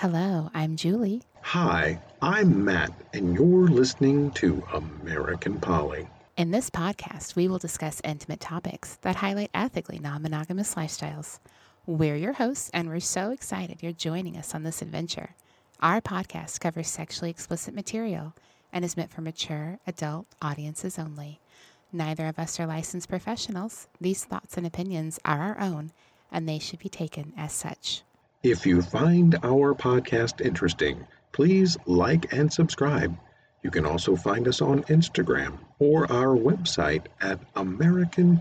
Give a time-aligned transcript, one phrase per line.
[0.00, 1.24] Hello, I'm Julie.
[1.42, 6.08] Hi, I'm Matt, and you're listening to American Polly.
[6.38, 11.38] In this podcast, we will discuss intimate topics that highlight ethically non monogamous lifestyles.
[11.84, 15.34] We're your hosts, and we're so excited you're joining us on this adventure.
[15.80, 18.32] Our podcast covers sexually explicit material
[18.72, 21.40] and is meant for mature, adult audiences only.
[21.92, 23.86] Neither of us are licensed professionals.
[24.00, 25.92] These thoughts and opinions are our own,
[26.32, 28.02] and they should be taken as such.
[28.42, 33.14] If you find our podcast interesting, please like and subscribe.
[33.62, 38.40] You can also find us on Instagram or our website at american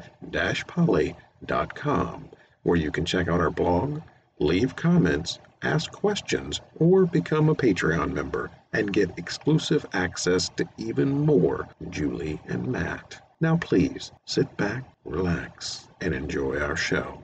[0.67, 2.30] polly.com,
[2.63, 4.02] where you can check out our blog,
[4.40, 11.26] leave comments, ask questions, or become a Patreon member and get exclusive access to even
[11.26, 13.21] more Julie and Matt.
[13.41, 17.21] Now, please sit back, relax, and enjoy our show.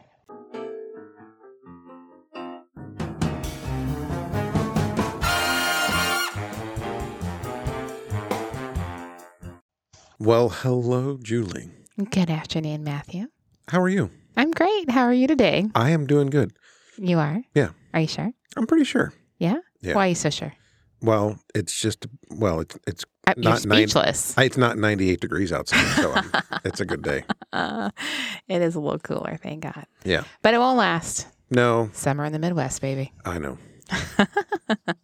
[10.25, 11.69] Well, hello, Julie.
[12.09, 13.27] Good afternoon, Matthew.
[13.69, 14.09] How are you?
[14.35, 14.89] I'm great.
[14.89, 15.67] How are you today?
[15.75, 16.51] I am doing good.
[16.97, 17.41] You are?
[17.53, 17.69] Yeah.
[17.93, 18.31] Are you sure?
[18.57, 19.13] I'm pretty sure.
[19.37, 19.57] Yeah?
[19.81, 19.93] Yeah.
[19.93, 20.53] Why are you so sure?
[21.01, 24.35] Well, it's just well, it's it's Uh, You're Not nine- speechless.
[24.37, 26.31] it's not 98 degrees outside, so um,
[26.65, 27.23] it's a good day.
[27.53, 27.91] Uh,
[28.47, 29.85] it is a little cooler, thank God.
[30.03, 30.23] Yeah.
[30.41, 31.27] But it won't last.
[31.51, 33.13] No, Summer in the Midwest, baby.
[33.23, 33.59] I know.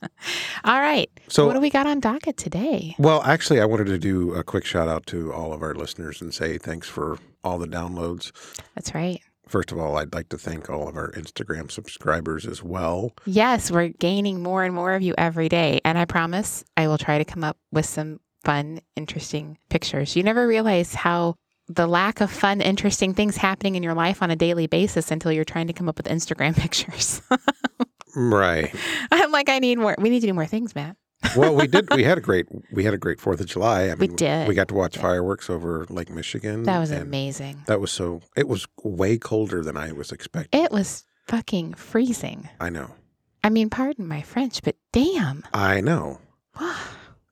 [0.63, 1.09] All right.
[1.27, 2.95] So, what do we got on docket today?
[2.99, 6.21] well, actually, I wanted to do a quick shout out to all of our listeners
[6.21, 8.31] and say thanks for all the downloads.
[8.75, 9.19] That's right.
[9.47, 13.11] First of all, I'd like to thank all of our Instagram subscribers as well.
[13.25, 15.81] Yes, we're gaining more and more of you every day.
[15.83, 20.15] And I promise I will try to come up with some fun, interesting pictures.
[20.15, 21.35] You never realize how
[21.67, 25.31] the lack of fun, interesting things happening in your life on a daily basis until
[25.31, 27.21] you're trying to come up with Instagram pictures.
[28.15, 28.73] Right.
[29.11, 29.95] I'm like, I need more.
[29.97, 30.95] We need to do more things, Matt.
[31.37, 31.87] Well, we did.
[31.93, 32.47] We had a great.
[32.71, 33.83] We had a great Fourth of July.
[33.89, 34.47] I We did.
[34.47, 36.63] We got to watch fireworks over Lake Michigan.
[36.63, 37.63] That was amazing.
[37.67, 38.21] That was so.
[38.35, 40.59] It was way colder than I was expecting.
[40.63, 42.49] It was fucking freezing.
[42.59, 42.95] I know.
[43.43, 45.43] I mean, pardon my French, but damn.
[45.53, 46.19] I know.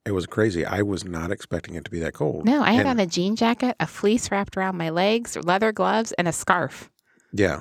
[0.05, 0.65] It was crazy.
[0.65, 2.45] I was not expecting it to be that cold.
[2.45, 5.71] No, I had And- on a jean jacket, a fleece wrapped around my legs, leather
[5.71, 6.89] gloves, and a scarf.
[7.31, 7.59] Yeah,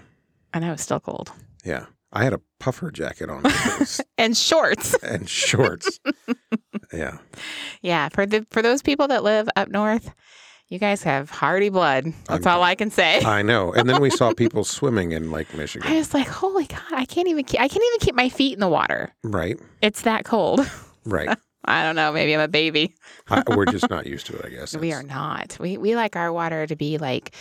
[0.54, 1.30] And I was still cold.
[1.64, 1.86] yeah.
[2.10, 3.44] I had a puffer jacket on
[4.18, 4.94] And shorts.
[5.02, 6.00] and shorts.
[6.92, 7.18] yeah,
[7.82, 10.10] Yeah, for the for those people that live up north,
[10.68, 12.04] you guys have hardy blood.
[12.28, 13.22] That's I'm- all I can say.
[13.24, 13.72] I know.
[13.72, 17.04] And then we saw people swimming in Lake michigan I was like, holy God, I
[17.04, 19.12] can't even keep, I can't even keep my feet in the water.
[19.24, 20.68] Right, It's that cold.
[21.04, 21.36] right.
[21.64, 22.12] I don't know.
[22.12, 22.94] Maybe I'm a baby.
[23.28, 24.44] I, we're just not used to it.
[24.46, 25.58] I guess We are not.
[25.60, 27.34] We we like our water to be like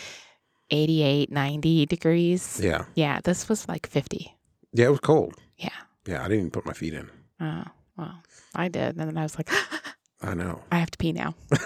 [0.70, 2.60] 88, 90 degrees.
[2.62, 4.34] Yeah, Yeah, this was like 50.
[4.72, 4.86] Yeah.
[4.86, 5.34] It was cold.
[5.56, 5.68] Yeah.
[6.06, 7.10] Yeah, I didn't even put my feet in.
[7.40, 7.64] Oh,
[7.96, 8.22] well,
[8.54, 8.96] I did.
[8.96, 9.50] And then I was like,
[10.22, 10.62] I know.
[10.72, 11.34] I have to pee now.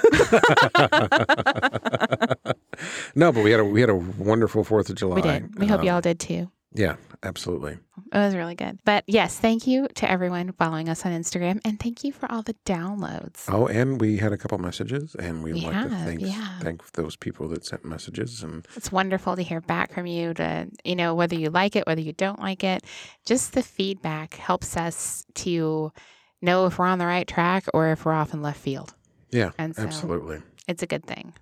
[3.14, 5.16] no, but we had a we had a wonderful Fourth of July.
[5.16, 5.58] We did.
[5.58, 6.50] We hope Um, y'all did too.
[6.74, 7.72] Yeah, absolutely.
[8.12, 8.78] It was really good.
[8.84, 12.42] But yes, thank you to everyone following us on Instagram and thank you for all
[12.42, 13.44] the downloads.
[13.48, 16.58] Oh, and we had a couple messages, and we We like to thank yeah.
[16.60, 18.42] thank those people that sent messages.
[18.42, 21.86] And It's wonderful to hear back from you to, you know, whether you like it,
[21.86, 22.84] whether you don't like it.
[23.26, 25.92] Just the feedback helps us to
[26.40, 28.94] know if we're on the right track or if we're off in left field.
[29.30, 31.34] yeah, And so absolutely, it's a good thing.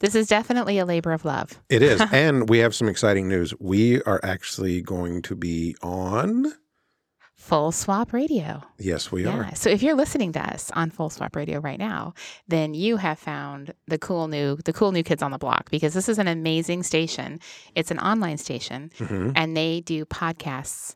[0.00, 1.60] This is definitely a labor of love.
[1.68, 2.00] it is.
[2.12, 3.54] and we have some exciting news.
[3.58, 6.52] We are actually going to be on.
[7.34, 8.62] Full Swap Radio.
[8.78, 9.36] Yes, we yeah.
[9.36, 9.54] are.
[9.54, 12.14] So if you're listening to us on Full Swap Radio right now,
[12.48, 15.92] then you have found the cool new the cool new kids on the block because
[15.92, 17.40] this is an amazing station.
[17.74, 20.94] It's an online station hmm and they do podcasts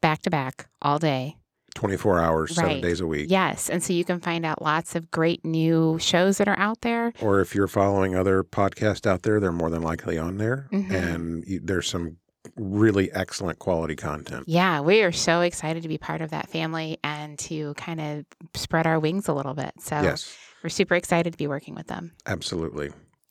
[0.00, 1.36] back to back all day.
[1.74, 3.26] Twenty four hours, seven days a week.
[3.30, 6.82] Yes, and so you can find out lots of great new shows that are out
[6.82, 7.12] there.
[7.20, 10.90] Or if you're following other podcasts out there, they're more than likely on there, Mhm.
[10.92, 12.18] and you, there's some
[12.56, 14.44] really excellent quality content.
[14.46, 18.24] Yeah, we are so excited to be part of that family and to kind of
[18.54, 19.72] spread our wings a little bit.
[19.80, 20.32] So Yes,
[20.62, 22.12] we're super excited to be working with them.
[22.26, 22.90] absolutely.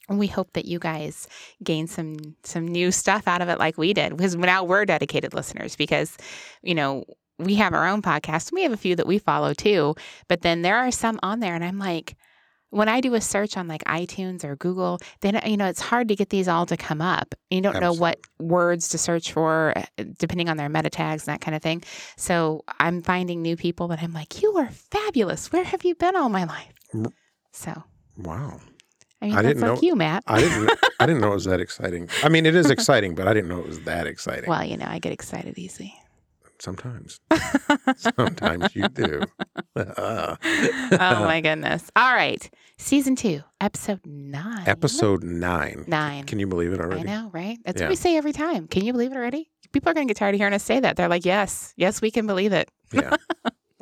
[0.09, 1.29] And we hope that you guys
[1.63, 5.33] gain some some new stuff out of it like we did because now we're dedicated
[5.33, 6.17] listeners because
[6.61, 7.05] you know
[7.43, 9.95] we have our own podcast and we have a few that we follow too
[10.27, 12.15] but then there are some on there and I'm like
[12.69, 16.07] when I do a search on like iTunes or Google then you know it's hard
[16.07, 19.73] to get these all to come up you don't know what words to search for
[19.75, 19.83] uh,
[20.17, 21.83] depending on their meta tags and that kind of thing
[22.17, 26.15] so I'm finding new people that I'm like you are fabulous where have you been
[26.15, 26.73] all my life
[27.51, 27.83] so
[28.17, 28.59] Wow.
[29.21, 30.71] I mean I didn't like know- you Matt I didn't.
[30.99, 32.07] I didn't know it was that exciting.
[32.23, 34.49] I mean, it is exciting, but I didn't know it was that exciting.
[34.49, 35.93] Well, you know, I get excited easy.
[36.63, 37.19] Sometimes.
[37.97, 39.21] Sometimes you do.
[39.75, 40.37] oh
[40.97, 41.91] my goodness.
[41.93, 42.49] All right.
[42.77, 44.63] Season two, episode nine.
[44.65, 45.83] Episode nine.
[45.87, 46.23] nine.
[46.23, 47.01] Can you believe it already?
[47.01, 47.57] I know, right?
[47.65, 47.87] That's Yeah.
[47.87, 48.67] what we say every time.
[48.67, 49.49] Can you believe it already?
[49.73, 50.95] People are going to get tired of hearing us say that.
[50.95, 52.71] They're like, yes, yes, we can believe it.
[52.93, 53.13] Yeah.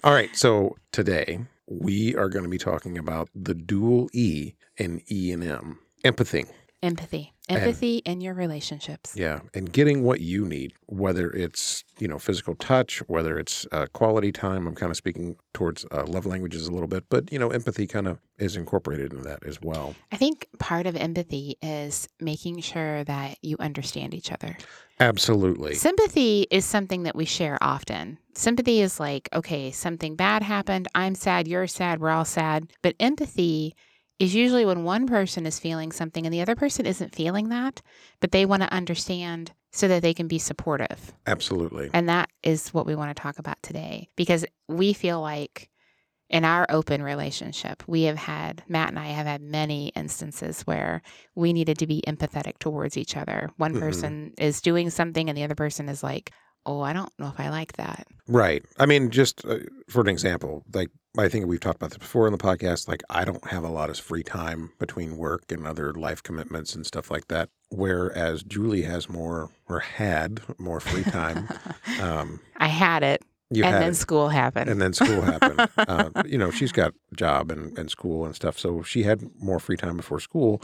[0.03, 0.35] All right.
[0.35, 5.43] So today we are going to be talking about the dual E in E and
[5.43, 6.45] M empathy.
[6.83, 7.33] Empathy.
[7.47, 9.13] And- Empathy in your relationships.
[9.15, 9.41] Yeah.
[9.53, 14.31] And getting what you need, whether it's, you know, physical touch, whether it's uh, quality
[14.31, 14.67] time.
[14.67, 17.87] I'm kind of speaking towards uh, love languages a little bit, but, you know, empathy
[17.87, 19.95] kind of is incorporated into that as well.
[20.11, 24.57] I think part of empathy is making sure that you understand each other.
[24.99, 25.75] Absolutely.
[25.75, 28.17] Sympathy is something that we share often.
[28.33, 30.87] Sympathy is like, okay, something bad happened.
[30.95, 31.47] I'm sad.
[31.47, 31.99] You're sad.
[31.99, 32.71] We're all sad.
[32.81, 33.75] But empathy
[34.21, 37.81] is usually when one person is feeling something and the other person isn't feeling that,
[38.19, 41.13] but they want to understand so that they can be supportive.
[41.25, 41.89] Absolutely.
[41.93, 45.69] And that is what we want to talk about today because we feel like
[46.29, 51.01] in our open relationship, we have had, Matt and I have had many instances where
[51.35, 53.49] we needed to be empathetic towards each other.
[53.57, 53.79] One Mhm.
[53.79, 56.31] person is doing something and the other person is like,
[56.65, 58.07] oh, I don't know if I like that.
[58.27, 58.63] Right.
[58.77, 59.59] I mean, just uh,
[59.89, 62.87] for an example, like I think we've talked about this before in the podcast.
[62.87, 66.73] Like, I don't have a lot of free time between work and other life commitments
[66.73, 67.49] and stuff like that.
[67.69, 71.49] Whereas Julie has more or had more free time.
[72.01, 73.23] um, I had it.
[73.49, 74.69] you and then it, school happened.
[74.69, 75.69] and then school happened.
[75.77, 79.59] uh, you know, she's got job and, and school and stuff, so she had more
[79.59, 80.61] free time before school.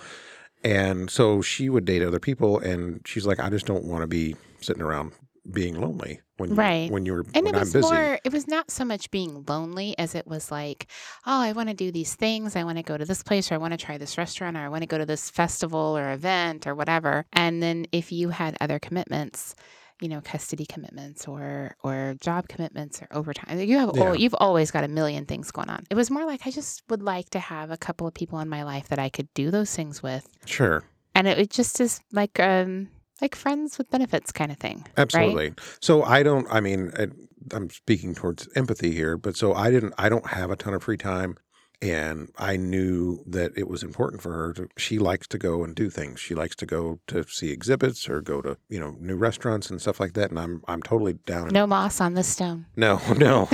[0.64, 4.08] And so she would date other people, and she's like, I just don't want to
[4.08, 5.12] be sitting around
[5.52, 6.92] being lonely when you, Right.
[6.92, 7.94] when you were And when it I'm was busy.
[7.94, 10.88] more, it was not so much being lonely as it was like,
[11.26, 12.56] oh, I want to do these things.
[12.56, 14.62] I want to go to this place or I want to try this restaurant or
[14.62, 17.26] I want to go to this festival or event or whatever.
[17.34, 19.56] And then if you had other commitments,
[20.00, 23.60] you know, custody commitments or or job commitments or overtime.
[23.60, 24.04] You have Yeah.
[24.10, 25.86] al- you've always got a million things going on.
[25.90, 28.48] It was more like I just would like to have a couple of people in
[28.48, 30.28] my life that I could do those things with.
[30.46, 30.84] Sure.
[31.16, 32.90] And it, it just is like um
[33.22, 34.86] like friends with benefits kind of thing.
[34.98, 35.54] Absolutely.
[35.82, 36.48] So I don't.
[36.50, 37.08] I mean, I,
[37.56, 39.94] I'm speaking towards empathy here, but so I didn't.
[39.98, 41.38] I don't have a ton of free time,
[41.82, 44.68] and I knew that it was important for her to.
[44.78, 46.20] She likes to go and do things.
[46.20, 49.82] She likes to go to see exhibits or go to you know new restaurants and
[49.82, 50.30] stuff like that.
[50.30, 51.50] And I'm I'm totally down.
[51.50, 52.66] No moss on the stone.
[52.76, 53.50] no, no.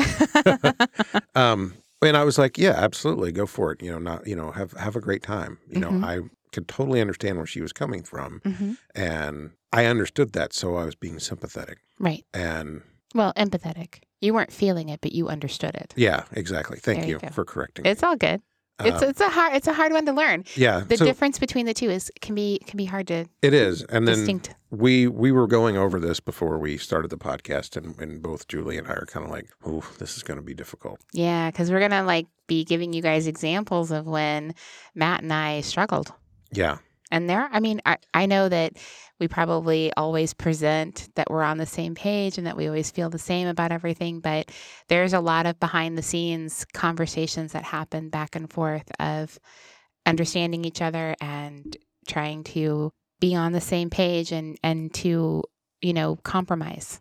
[1.35, 3.81] um, and I was like, yeah, absolutely, go for it.
[3.81, 5.59] You know, not you know, have have a great time.
[5.69, 6.21] You know, I
[6.53, 10.85] could totally understand where she was coming from, hmm and I understood that, so I
[10.85, 12.23] was being sympathetic Right.
[12.33, 12.81] and.
[13.15, 14.01] Well, empathetic.
[14.21, 15.93] You weren't feeling it, but you understood it.
[15.97, 16.79] Yeah, exactly.
[16.79, 17.85] Thank you you, for correcting.
[17.85, 18.41] It's all good.
[18.83, 20.45] It's Um, it's a hard it's a hard one to learn.
[20.55, 23.53] yeah, The so difference between the two is can be can be hard to it
[23.53, 23.83] is.
[23.83, 24.55] And then distinct.
[24.71, 28.77] we we were going over this before we started the podcast, and, and both Julie
[28.79, 31.69] and I are kind of like, "Oh, this is going to be difficult." Yeah, because
[31.71, 34.55] we're gonna like be giving you guys examples of when
[34.95, 36.11] Matt and I struggled.
[36.53, 36.77] Yeah,
[37.11, 38.73] And there, I mean, I, I know that
[39.19, 43.11] we probably always present that we're on the same page and that we always feel
[43.11, 44.51] the same about everything, but
[44.89, 49.39] there's a lot of behind the scenes conversations that happen back and forth of
[50.07, 51.77] understanding each other and
[52.07, 55.43] trying to be on the same page and, and to,
[55.81, 56.99] you know, compromise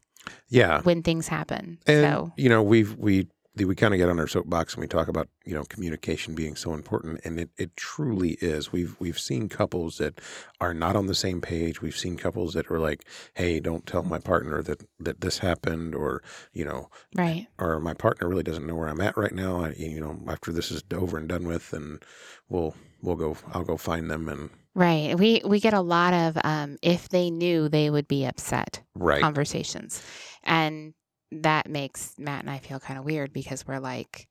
[0.49, 0.83] yeah.
[0.83, 1.79] when things happen.
[1.87, 4.89] And so, you know, we've we we kind of get on our soapbox and we
[4.89, 8.73] talk about you know communication being so important, and it, it truly is.
[8.73, 10.21] We've we've seen couples that
[10.61, 11.83] are not on the same page.
[11.83, 13.05] We've seen couples that are like,
[13.35, 17.47] "Hey, don't tell my partner that that this happened," or you know, right.
[17.59, 19.65] or my partner really doesn't know where I'm at right now.
[19.65, 22.03] I, you know, after this is over and done with, and
[22.49, 23.37] we'll we'll go.
[23.53, 25.19] I'll go find them and Right.
[25.19, 29.21] We we get a lot of um, if they knew they would be upset right.
[29.21, 30.03] conversations.
[30.45, 30.95] And
[31.41, 34.29] that makes Matt and I feel kind of weird because we're like,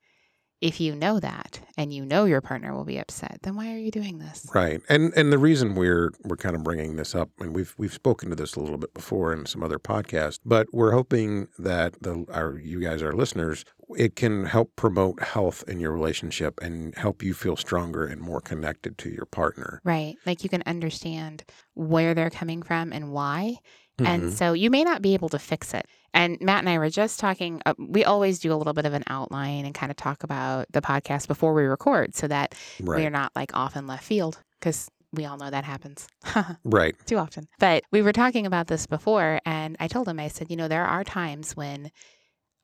[0.62, 3.80] if you know that and you know your partner will be upset, then why are
[3.80, 4.48] you doing this?
[4.54, 7.94] Right, and and the reason we're we're kind of bringing this up, and we've we've
[7.94, 11.96] spoken to this a little bit before in some other podcasts, but we're hoping that
[12.02, 13.66] the our you guys, our listeners,
[13.98, 18.40] it can help promote health in your relationship and help you feel stronger and more
[18.40, 19.82] connected to your partner.
[19.84, 20.16] Right.
[20.28, 21.44] Like you can understand
[21.74, 23.56] where they're coming from and why.
[23.98, 24.32] And Mhm.
[24.32, 25.86] so you may not be able to fix it.
[26.14, 28.94] And Matt and I were just talking, uh, we always do a little bit of
[28.94, 32.56] an outline and kind of talk about the podcast before we record so that
[32.98, 36.08] we're not like off in left field because we all know that happens.
[36.66, 37.48] right, too often.
[37.60, 40.68] But we were talking about this before, and I told him, I said, you know,
[40.68, 41.92] there are times when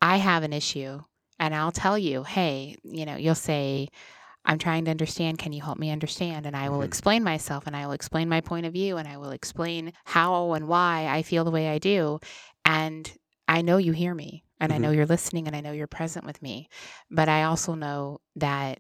[0.01, 1.01] I have an issue
[1.39, 3.87] and I'll tell you, hey, you know, you'll say,
[4.45, 5.39] I'm trying to understand.
[5.39, 6.45] Can you help me understand?
[6.45, 6.85] And I will Mhm.
[6.85, 10.53] explain myself and I will explain my point of view and I will explain how
[10.53, 12.19] and why I feel the way I do.
[12.63, 13.11] And
[13.47, 14.43] I know you hear me.
[14.59, 14.81] and I Mhm.
[14.81, 16.67] know you're listening and I know you're present with me.
[17.11, 18.79] But I also know that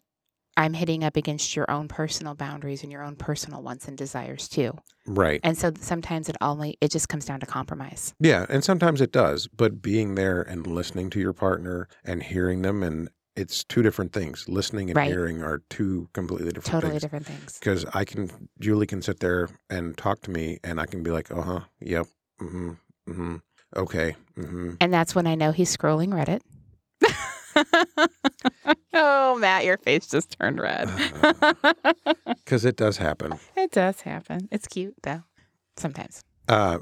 [0.57, 4.47] I'm hitting up against your own personal boundaries and your own personal wants and desires
[4.47, 4.73] too.
[5.05, 5.39] Right.
[5.43, 8.15] And so sometimes it only it just comes down to compromise.
[8.19, 12.63] Yeah, and sometimes it does, but being there and listening to your partner and hearing
[12.63, 14.49] them and it's two different things.
[14.49, 15.11] Listening and Right.
[15.11, 17.03] hearing are two completely different Totally things.
[17.03, 17.59] different things.
[17.59, 21.11] Because I can, Julie can sit there and talk to me, and I can be
[21.11, 22.07] like, "Uh huh, yep,
[22.41, 22.71] mm-hmm,
[23.07, 23.35] mm-hmm,
[23.75, 26.41] okay, mm-hmm." And that's when I know he's scrolling Reddit.
[28.93, 30.89] oh, Matt, your face just turned red.
[32.47, 33.33] Because it does happen.
[33.57, 34.47] it does happen.
[34.53, 35.23] It's cute though.
[35.75, 36.21] Sometimes.
[36.47, 36.77] Uh,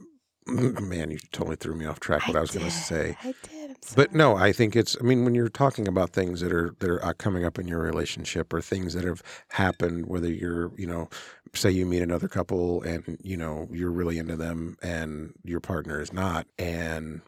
[0.46, 2.28] man, you totally threw me off track.
[2.28, 3.18] What I, was going to say.
[3.24, 3.55] I did.
[3.96, 4.98] But no, I think it's.
[5.00, 7.68] I mean, when you're talking about things that are that are uh, coming up in
[7.68, 11.10] your relationship, or things that have happened, whether you're, you know,
[11.54, 16.02] say you meet another couple and you know you're really into them, and your partner
[16.02, 17.22] is not, and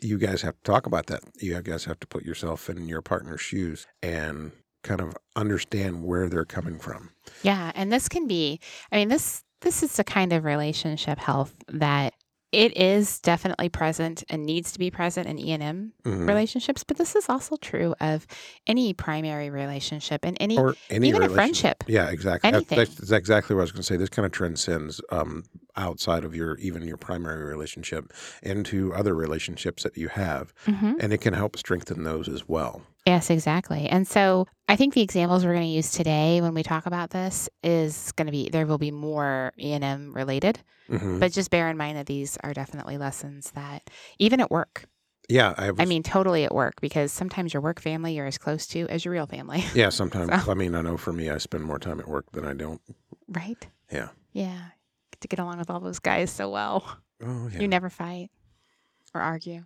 [0.00, 1.22] you guys have to talk about that.
[1.38, 6.28] You guys have to put yourself in your partner's shoes and kind of understand where
[6.28, 7.10] they're coming from.
[7.42, 11.54] Yeah, and this can be I mean this this is the kind of relationship health
[11.68, 12.14] that
[12.52, 16.26] it is definitely present and needs to be present in E&M Mhm.
[16.28, 18.26] relationships, but this is also true of
[18.66, 21.84] any primary relationship and any Or any even a friendship.
[21.86, 22.48] Yeah, exactly.
[22.48, 22.78] Anything.
[22.78, 23.96] That's, that's exactly what I was going to say.
[23.96, 25.44] This kind of transcends um,
[25.76, 30.96] outside of your even your primary relationship into other relationships that you have, Mhm.
[31.00, 32.82] and it can help strengthen those as well.
[33.06, 33.86] Yes, exactly.
[33.88, 37.10] And so I think the examples we're going to use today when we talk about
[37.10, 41.68] this is going to be there will be more E&M related, hmm but just bear
[41.68, 43.88] in mind that these are definitely lessons that
[44.18, 44.84] even at work.
[45.28, 48.36] Yeah, I, was, I mean totally at work because sometimes your work family you're as
[48.38, 49.64] close to as your real family.
[49.74, 49.88] yeah.
[50.00, 52.44] Sometimes So- I mean, I know for me, I spend more time at work than
[52.44, 52.80] I don't.
[53.28, 53.64] Right?
[53.92, 54.08] Yeah.
[54.32, 54.58] Yeah.
[55.12, 56.98] Get to get along with all those guys so well.
[57.24, 58.30] Oh yeah, You never fight
[59.14, 59.64] or argue.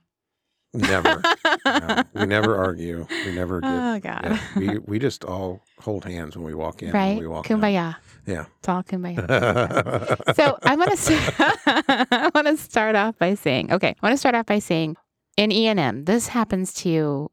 [0.74, 1.22] Never.
[1.64, 3.06] No, we never argue.
[3.24, 3.70] We never get.
[3.70, 4.22] Oh God.
[4.24, 6.92] yeah, we we just all hold hands when we walk in.
[6.92, 7.10] right?
[7.10, 7.60] When we walk out.
[7.60, 7.96] Kumbaya.
[8.26, 8.46] Yeah.
[8.58, 10.34] It's all kumbaya.
[10.36, 14.18] so I want to I want to start off by saying, okay, I want to
[14.18, 14.96] start off by saying,
[15.36, 17.30] in E and M, this happens to,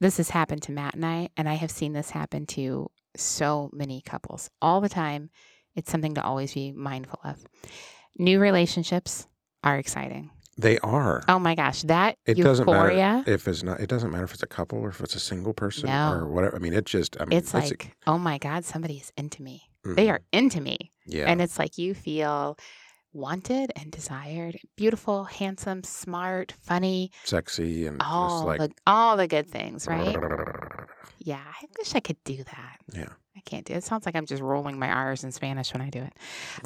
[0.00, 3.70] this has happened to Matt and I, and I have seen this happen to so
[3.72, 5.30] many couples all the time.
[5.74, 7.44] It's something to always be mindful of.
[8.18, 9.26] New relationships
[9.62, 10.30] are exciting.
[10.60, 11.22] They are.
[11.28, 13.24] Oh my gosh, that It doesn't matter euphoria.
[13.26, 13.80] if it's not.
[13.80, 16.12] It doesn't matter if it's a couple or if it's a single person No.
[16.12, 16.56] or whatever.
[16.56, 17.16] I mean, it just.
[17.20, 19.70] I mean, It's like, oh my God, somebody is into me.
[19.86, 20.92] mhm, They are into me.
[21.06, 21.24] Yeah.
[21.30, 22.56] And it's like you feel
[23.12, 28.60] wanted and desired, beautiful, handsome, smart, funny, sexy and all just like.
[28.60, 30.16] the all the good things, right?
[31.22, 32.78] Yeah, I wish I could do that.
[32.94, 33.08] Yeah.
[33.36, 33.78] I can't do it.
[33.78, 36.12] It sounds like I'm just rolling my R's in Spanish when I do it.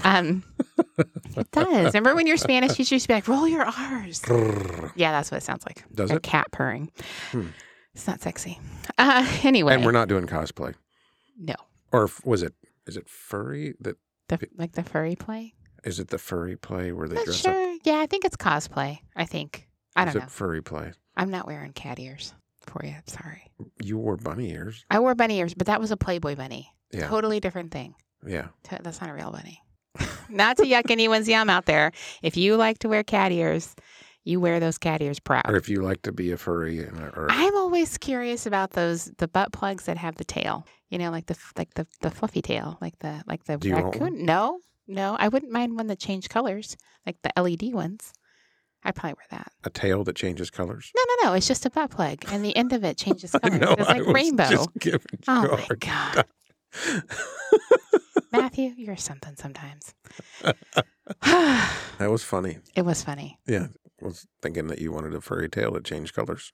[0.04, 0.44] Um,
[1.36, 1.86] it does.
[1.92, 4.22] Remember when your Spanish teacher used to be like, roll your R's?
[4.94, 5.82] Yeah, that's what it sounds like.
[5.92, 6.22] Does a it?
[6.22, 6.92] cat purring.
[7.32, 7.48] Hmm.
[7.96, 8.60] It's not sexy.
[8.96, 10.74] Uh, anyway, And we're not doing cosplay.
[11.36, 11.56] no,
[11.90, 12.54] Or was it?
[12.86, 13.74] Is it furry?
[13.80, 13.96] That
[14.28, 15.54] the, like the furry play.
[15.84, 17.52] Is it the furry play where they Not dress up?
[17.54, 17.76] sure.
[17.84, 18.98] Yeah, I think it's cosplay.
[19.16, 19.68] I think.
[19.96, 20.28] I Is don't it know.
[20.30, 20.92] furry play?
[21.16, 22.34] I'm not wearing cat ears
[22.66, 22.90] for you.
[22.92, 23.50] I'm sorry.
[23.82, 24.84] You wore bunny ears.
[24.90, 26.72] I wore bunny ears, but that was a Playboy bunny.
[26.92, 27.08] Yeah.
[27.08, 27.94] Totally different thing.
[28.26, 28.48] Yeah.
[28.64, 29.60] To- That's not a real bunny.
[30.28, 31.92] not to yuck anyone's yum out there.
[32.22, 33.74] If you like to wear cat ears,
[34.24, 35.44] you wear those cat ears proud.
[35.48, 39.04] Or if you like to be a furry, and- or I'm always curious about those
[39.18, 40.66] the butt plugs that have the tail.
[40.88, 43.68] You know, like the f- like the the fluffy tail, like the like the Do
[43.68, 44.24] you want raccoon.
[44.24, 46.76] No, no, I wouldn't mind one that changed colors,
[47.06, 48.12] like the LED ones.
[48.86, 49.50] I'd probably wear that.
[49.64, 50.92] a tail that changes colors.
[50.94, 51.34] No, no, no.
[51.36, 53.60] It's just a butt plug, and the end of it changes I colors.
[53.60, 53.72] know.
[53.78, 54.48] it's I like rainbow.
[54.50, 56.24] Just giving oh you Oh my god,
[58.32, 59.94] Matthew, you're something sometimes.
[61.98, 62.58] That was funny.
[62.74, 63.38] it was funny.
[63.46, 63.68] Yeah,
[64.02, 66.52] I was thinking that you wanted a furry tail that changed colors.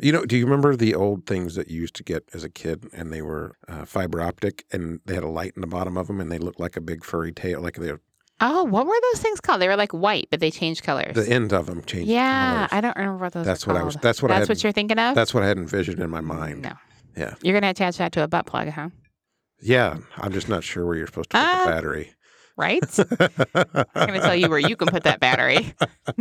[0.00, 2.48] You know, do you remember the old things that you used to get as a
[2.48, 5.96] kid, and they were uh, fiber optic, and they had a light in the bottom
[5.98, 8.00] of them, and they looked like a big furry tail, like the
[8.40, 9.60] Oh, what were those things called?
[9.60, 11.14] They were like white, but they changed colors.
[11.14, 12.08] the end of them changed.
[12.10, 12.68] yeah, colors.
[12.72, 13.46] I don't remember what those.
[13.46, 13.96] That's what I was.
[14.02, 14.56] That's what I That's had.
[14.56, 15.14] what you're thinking of.
[15.14, 16.62] That's what I had envisioned in my mind.
[16.62, 16.72] No.
[17.16, 17.34] Yeah.
[17.42, 18.88] You're gonna attach that to a butt plug, huh?
[19.60, 21.64] Yeah, I'm just not sure where you're supposed to put Ah.
[21.66, 22.12] the battery.
[22.56, 22.82] Right?
[23.94, 25.72] I'm gonna tell you where you can put that battery.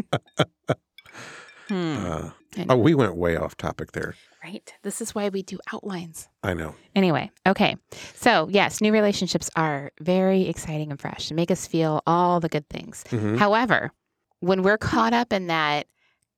[1.69, 2.05] hmm.
[2.05, 2.29] Uh,
[2.69, 4.15] oh, we went way off topic there.
[4.43, 4.73] Right.
[4.83, 6.27] This is why we do outlines.
[6.43, 6.75] I know.
[6.95, 7.77] Anyway, okay.
[8.15, 12.49] So, yes, new relationships are very exciting and fresh and make us feel all the
[12.49, 13.03] good things.
[13.09, 13.37] Mhm.
[13.37, 13.91] However,
[14.39, 15.87] when we're caught up in that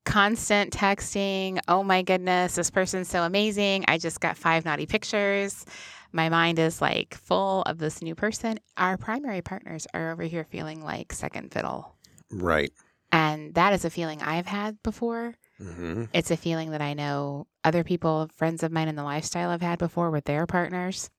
[0.06, 3.86] constant texting, oh my goodness, this person's so amazing.
[3.88, 5.66] I just got five naughty pictures.
[6.12, 8.60] My mind is like full of this new person.
[8.78, 11.96] Our primary partners are over here feeling like second fiddle.
[12.32, 12.72] Right.
[13.12, 17.48] And that is a feeling I've had before hmm It's a feeling that I know
[17.64, 21.10] other people, friends of mine in the lifestyle have had before with their partners.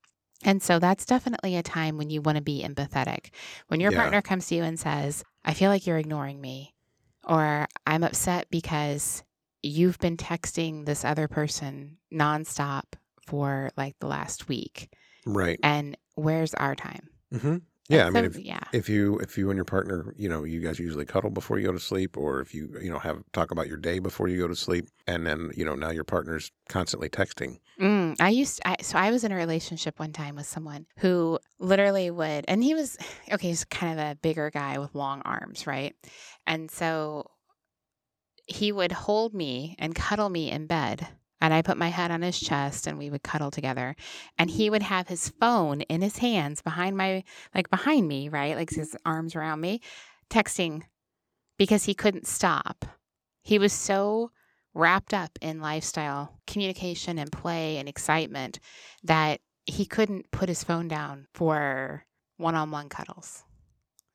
[0.43, 3.29] And so that's definitely a time when you want to be empathetic.
[3.67, 3.97] When your Yeah.
[4.01, 6.73] partner comes to you and says, I feel like you're ignoring me,
[7.23, 9.23] or I'm upset because
[9.63, 12.83] you've been texting this other person nonstop
[13.25, 14.89] for like the last week,
[15.25, 15.59] Right.
[15.63, 17.09] and where's our time?
[17.31, 17.57] hmm
[17.89, 18.07] Yeah.
[18.07, 18.59] I mean, so- if, yeah.
[18.73, 21.67] if you if you and your partner, you know, you guys usually cuddle before you
[21.67, 24.39] go to sleep, or if you you know have talk about your day before you
[24.39, 27.59] go to sleep, and then you know now your partner's constantly texting.
[27.79, 31.39] Mm, I used I, so I was in a relationship one time with someone who
[31.59, 32.97] literally would, and he was
[33.31, 33.49] okay.
[33.49, 35.95] He's kind of a bigger guy with long arms, right?
[36.47, 37.29] And so
[38.47, 41.07] he would hold me and cuddle me in bed,
[41.41, 43.95] and I put my head on his chest, and we would cuddle together.
[44.37, 47.23] And he would have his phone in his hands behind my
[47.53, 49.81] like behind me, right, like his arms around me,
[50.29, 50.83] texting
[51.57, 52.85] because he couldn't stop.
[53.43, 54.31] He was so
[54.73, 58.59] wrapped up in lifestyle communication and play and excitement
[59.03, 62.05] that he couldn't put his phone down for
[62.37, 63.43] one-on-one cuddles.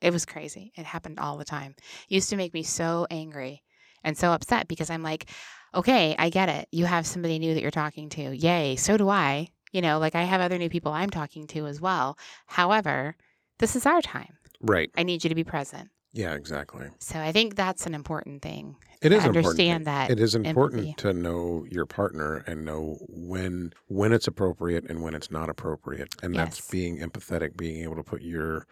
[0.01, 0.73] It was crazy.
[0.77, 1.75] It happened all the time.
[1.79, 3.63] It used to make me so angry
[4.05, 5.27] and so upset because I'm like,
[5.75, 6.69] okay, I get it.
[6.73, 8.35] You have somebody new that you're talking to.
[8.37, 8.77] Yay.
[8.77, 9.49] So do I.
[9.73, 12.19] You know, like I have other new people I'm talking to as well.
[12.47, 13.17] However,
[13.59, 14.37] this is our time.
[14.61, 14.91] Right.
[14.97, 15.91] I need you to be present.
[16.13, 16.35] Yeah.
[16.35, 16.89] Exactly.
[16.99, 18.75] So I think that's an important thing.
[19.01, 19.47] It is to important.
[19.47, 20.95] understand that It is important empathy.
[21.03, 26.15] to know your partner and know when when it's appropriate and when it's not appropriate,
[26.23, 28.67] and that's being empathetic, being able to put your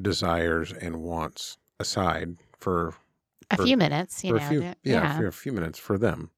[0.00, 2.94] desires and wants aside for
[3.50, 4.36] A For- few minutes, you know.
[4.36, 6.30] a few that- yeah, for a few minutes for them.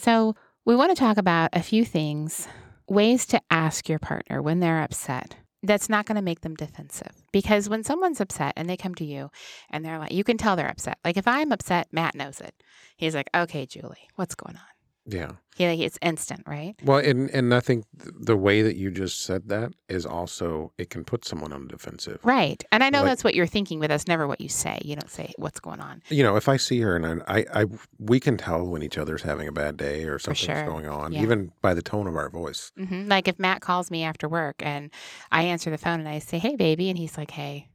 [0.00, 2.48] So, we want to talk about a few things,
[2.88, 5.36] ways to ask your partner when they're upset.
[5.62, 9.04] That's not going to make them defensive because when someone's upset and they come to
[9.04, 9.30] you
[9.70, 10.98] and they're like, you can tell they're upset.
[11.04, 12.54] Like if I'm upset, Matt knows it.
[12.96, 14.62] He's like, okay, Julie, what's going on?
[15.08, 15.32] Yeah.
[15.56, 16.74] He like it's instant, right?
[16.84, 20.90] Well, and and I think the way that you just said that is also it
[20.90, 22.18] can put someone on the defensive.
[22.24, 22.62] Right.
[22.72, 24.78] And I know Like- that's what you're thinking, but that's never what you say.
[24.84, 26.02] You don't say what's going on.
[26.10, 27.64] You know, if I see her and I, I, I
[27.98, 30.66] we can tell when each other's having a bad day or something's sure.
[30.66, 31.22] going on, Yeah.
[31.22, 32.72] even by the tone of our voice.
[32.76, 34.90] hmm Like if Matt calls me after work and
[35.32, 37.68] I answer the phone and I say, "Hey, baby," and he's like, "Hey,"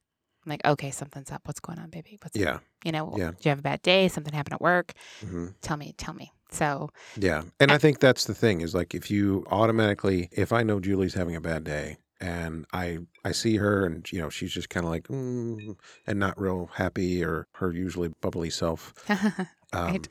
[0.45, 1.41] I'm like, "Okay, something's up.
[1.45, 2.19] What's going on, baby?
[2.21, 2.59] What's Yeah.
[2.83, 3.15] you know?
[3.17, 3.31] Yeah.
[3.31, 4.07] Do you have a bad day?
[4.07, 4.93] Something happened at work?
[5.21, 7.43] hmm Tell me, tell me." So Yeah.
[7.59, 11.13] And I think that's the thing is like if you automatically, if I know Julie's
[11.13, 14.85] having a bad day and I I see her and you know she's just kind
[14.85, 18.93] of like mm, and not real happy or her usually bubbly self,
[19.73, 20.01] um,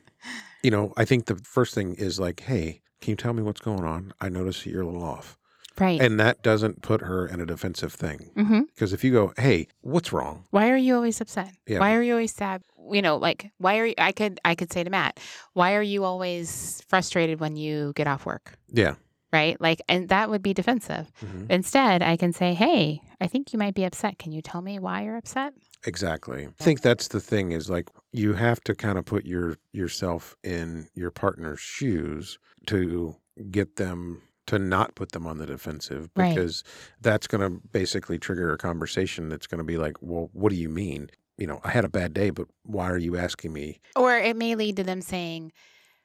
[0.63, 3.61] you know, I think the first thing is like, hey, can you tell me what's
[3.61, 4.13] going on?
[4.19, 5.37] I notice that you're a little off,
[5.81, 5.99] right.
[5.99, 9.67] and that doesn't put her in a defensive thing hmm because if you go, hey,
[9.81, 10.45] what's wrong?
[10.51, 11.51] Why are you always upset?
[11.67, 11.79] Yeah.
[11.79, 12.61] Why are you always sad?
[12.91, 13.93] You know, like why are you?
[13.97, 15.19] I could I could say to Matt,
[15.53, 18.53] why are you always frustrated when you get off work?
[18.71, 18.95] Yeah.
[19.33, 19.55] Right.
[19.61, 21.05] Like, and that would be defensive.
[21.19, 24.17] hmm Instead, I can say, "Hey, I think you might be upset.
[24.19, 25.53] Can you tell me why you're upset?"
[25.85, 26.47] Exactly.
[26.59, 30.35] I think that's the thing is like you have to kind of put your yourself
[30.43, 33.15] in your partner's shoes to
[33.51, 36.35] get them to not put them on the defensive Right.
[36.35, 36.63] because
[37.01, 40.55] that's going to basically trigger a conversation that's going to be like, "Well, what do
[40.55, 41.09] you mean?
[41.37, 44.35] You know, I had a bad day, but why are you asking me?" Or it
[44.35, 45.51] may lead to them saying,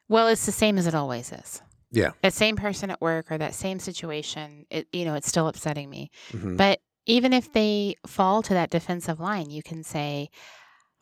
[0.09, 2.11] "Well, it's the same as it always is." Yeah.
[2.21, 5.89] That same person at work or that same situation, it you know, it's still upsetting
[5.89, 6.09] me.
[6.31, 6.57] Mhm.
[6.57, 10.29] But even if they fall to that defensive line, you can say,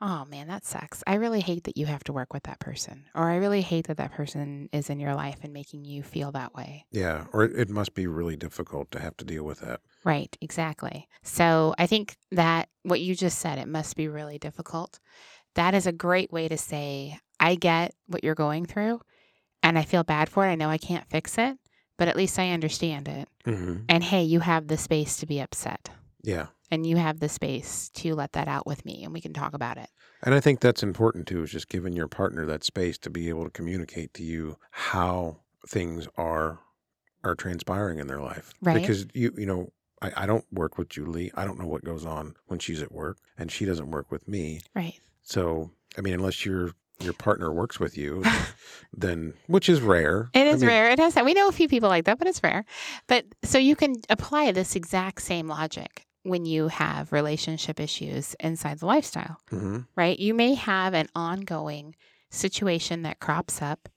[0.02, 1.04] "Oh man, that sucks.
[1.08, 3.88] I really hate that you have to work with that person." Or I really hate
[3.88, 6.86] that that person is in your life and making you feel that way.
[6.92, 9.82] Yeah, or it, must be really difficult to have to deal with that.
[10.04, 11.08] Right, exactly.
[11.24, 15.00] So I think that what you just said, it must be really difficult.
[15.56, 19.02] That is a great way to say, I get what you're going through
[19.64, 20.52] and I feel bad for it.
[20.52, 21.58] I know I can't fix it,
[21.98, 23.28] but at least I understand it.
[23.46, 25.90] hmm And hey, you have the space to be upset
[26.24, 26.48] Yeah.
[26.72, 29.54] And you have the space to let that out with me and we can talk
[29.54, 29.90] about it.
[30.24, 33.30] And I think that's important too, is just giving your partner that space to be
[33.30, 36.60] able to communicate to you how things are
[37.24, 38.54] are transpiring in their life.
[38.62, 38.80] Right.
[38.80, 41.32] Because you you know, I, I don't work with Julie.
[41.36, 44.28] I don't know what goes on when she's at work, and she doesn't work with
[44.28, 44.62] me.
[44.76, 45.00] Right.
[45.24, 48.24] So I mean, unless your your partner works with you,
[48.94, 50.30] then which is rare.
[50.34, 50.92] It is I mean, rare.
[50.92, 51.26] It has that.
[51.26, 52.66] We know a few people like that, but it's rare.
[53.08, 58.80] But so you can apply this exact same logic when you have relationship issues inside
[58.80, 59.38] the lifestyle.
[59.52, 60.20] mhm, right?
[60.20, 61.96] You may have an ongoing
[62.30, 63.88] situation that crops up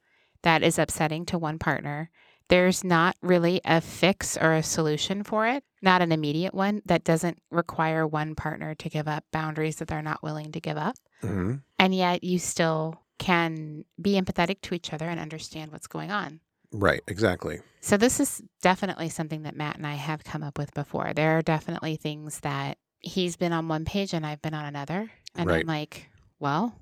[0.42, 2.10] that is upsetting to one partner.
[2.48, 7.04] There's not really a fix or a solution for it, not an immediate one that
[7.04, 10.96] doesn't require one partner to give up boundaries that they're not willing to give up.
[11.22, 11.62] mhm.
[11.78, 16.40] And yet you still can be empathetic to each other and understand what's going on.
[16.72, 17.02] Right.
[17.06, 17.60] Exactly.
[17.80, 21.12] So this is definitely something that Matt and I have come up with before.
[21.14, 25.10] There are definitely things that he's been on one page and I've been on another.
[25.36, 25.60] And Right.
[25.60, 26.74] I'm like, well,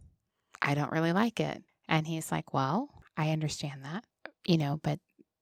[0.62, 1.62] I don't really like it.
[1.88, 4.04] And he's like, well, I understand that,
[4.46, 4.98] you know, but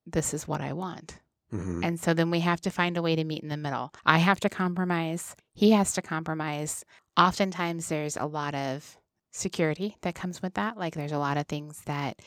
[0.07, 1.19] this is what I want.
[1.51, 3.93] hmm And so then we have to find a way to meet in the middle.
[4.05, 5.37] I have to compromise.
[5.55, 6.85] He has to compromise.
[7.17, 8.99] Oftentimes, there's a lot of
[9.33, 10.77] security that comes with that.
[10.77, 12.21] Like, there's a lot of things that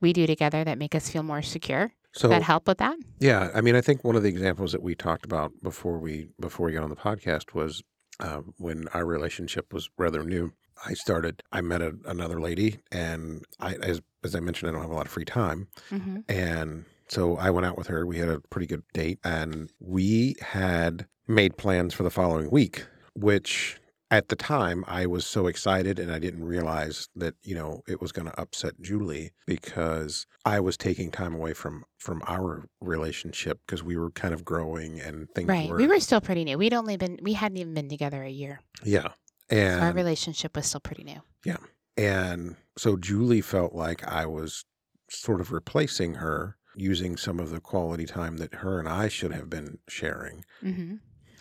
[0.00, 2.96] we do together that make us feel more secure So that help with that.
[3.18, 6.28] Yeah, I mean, I think one of the examples that we talked about before we
[6.40, 7.82] before we got on the podcast was
[8.20, 10.52] uh, when our relationship was rather new.
[10.84, 11.42] I started.
[11.52, 14.94] I met a, another lady, and I, as as I mentioned, I don't have a
[14.94, 18.04] lot of free time, hmm and so I went out with her.
[18.04, 22.84] We had a pretty good date, and we had made plans for the following week,
[23.14, 23.78] which
[24.10, 28.00] at the time I was so excited and I didn't realize that, you know, it
[28.00, 33.58] was going to upset Julie because I was taking time away from from our relationship
[33.66, 35.68] because we were kind of growing and things Right.
[35.68, 36.56] were We were still pretty new.
[36.56, 38.60] We'd only been, we hadn't even been together a year.
[38.84, 39.08] yeah.
[39.50, 41.20] So our relationship was still pretty new.
[41.44, 41.58] Yeah.
[41.96, 44.64] And so Julie felt like I was
[45.10, 49.32] sort of replacing her using some of the quality time that her and I should
[49.32, 50.96] have been sharing hmm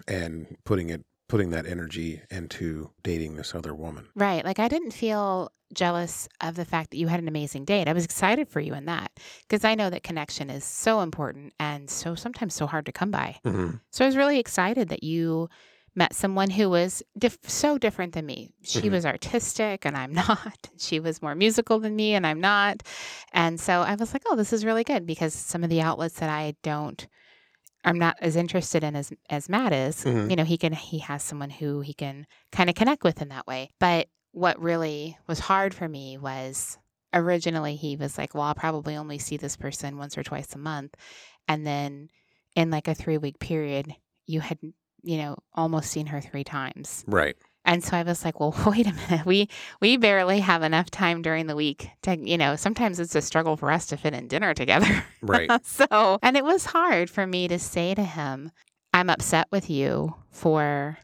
[0.08, 4.08] and putting it putting that energy into dating this other woman.
[4.16, 4.46] Right.
[4.46, 7.88] Like I didn't feel jealous of the fact that you had an amazing date.
[7.88, 9.12] I was excited for you in that
[9.42, 13.10] because I know that connection is so important and so sometimes so hard to come
[13.12, 13.38] by.
[13.44, 13.78] Mm-hmm.
[13.90, 15.50] So I was really excited that you
[15.96, 17.02] met someone who was
[17.44, 18.52] so different than me.
[18.62, 18.92] She Mhm.
[18.92, 20.70] was artistic and I'm not.
[20.78, 22.84] She was more musical than me and I'm not.
[23.34, 26.20] And so I was like, oh, this is really good because some of the outlets
[26.20, 27.08] that I don't
[27.86, 30.04] I'm not as interested in as as Matt is.
[30.04, 30.30] Mhm.
[30.30, 33.30] You know, he can he has someone who he can kind of connect with in
[33.30, 33.70] that way.
[33.80, 36.78] But what really was hard for me was
[37.14, 40.58] originally he was like, well, I'll probably only see this person once or twice a
[40.58, 40.96] month.
[41.48, 42.10] And then
[42.56, 43.96] in like a three week period,
[44.26, 44.60] you had,
[45.04, 47.06] you know, almost seen her three times.
[47.08, 47.38] Right.
[47.66, 49.26] And so I was like, well, wait a minute.
[49.26, 49.50] We
[49.82, 53.58] we barely have enough time during the week to, you know, sometimes it's a struggle
[53.58, 55.04] for us to fit in dinner together.
[55.22, 55.54] Right.
[55.64, 58.52] so, and it was hard for me to say to him,
[58.94, 60.98] I'm upset with you for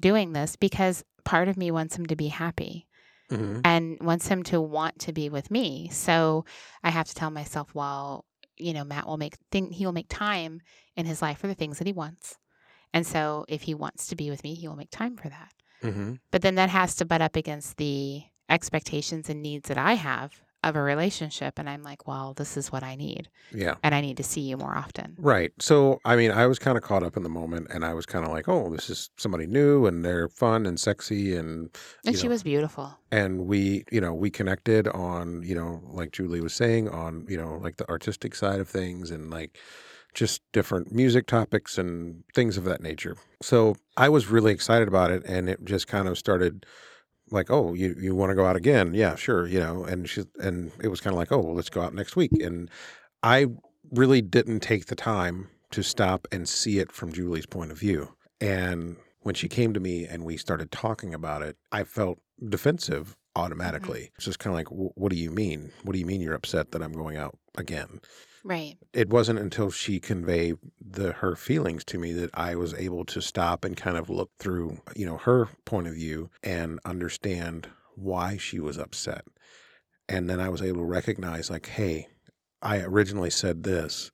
[0.00, 2.86] doing this because part of me wants him to be happy
[3.30, 5.88] hmm and wants him to want to be with me.
[5.90, 6.44] So
[6.84, 8.24] I have to tell myself, well,
[8.56, 10.60] you know, Matt will make think he will make time
[10.96, 12.38] in his life for the things that he wants.
[12.92, 15.52] And so if he wants to be with me, he will make time for that.
[15.82, 19.94] Hmm But then that has to butt up against the expectations and needs that I
[19.94, 21.58] have of a relationship.
[21.58, 23.28] And I'm like, well, this is what I need.
[23.54, 23.74] Yeah.
[23.84, 25.14] And I need to see you more often.
[25.18, 25.52] Right.
[25.60, 28.04] So, I mean, I was kind of caught up in the moment and I was
[28.06, 31.36] kind of like, oh, this is somebody new and they're fun and sexy.
[31.36, 31.70] And,
[32.04, 32.98] And she know, was beautiful.
[33.12, 37.36] and we, you know, we connected on, you know, like Julie was saying, on, you
[37.36, 39.56] know, like the artistic side of things and like
[40.16, 43.16] just different music topics and things of that nature.
[43.42, 45.22] So I was really excited about it.
[45.26, 46.64] And it just kind of started
[47.30, 48.94] like, oh, you, you want to go out again?
[48.94, 49.46] Yeah, sure.
[49.46, 51.94] You know, and she, and it was kind of like, oh, well, let's go out
[51.94, 52.32] next week.
[52.42, 52.70] And
[53.22, 53.46] I
[53.92, 58.14] really didn't take the time to stop and see it from Julie's point of view.
[58.40, 63.08] And when she came to me and we started talking about it, I felt defensive
[63.08, 63.42] mm-hmm.
[63.42, 64.12] automatically.
[64.14, 65.72] It's just kind of like, what do you mean?
[65.82, 68.00] What do you mean you're upset that I'm going out again?
[68.44, 68.76] Right.
[68.92, 73.20] It wasn't until she conveyed the her feelings to me that I was able to
[73.20, 78.36] stop and kind of look through, you know, her point of view and understand why
[78.36, 79.24] she was upset.
[80.08, 82.06] And then I was able to recognize like, hey,
[82.62, 84.12] I originally said this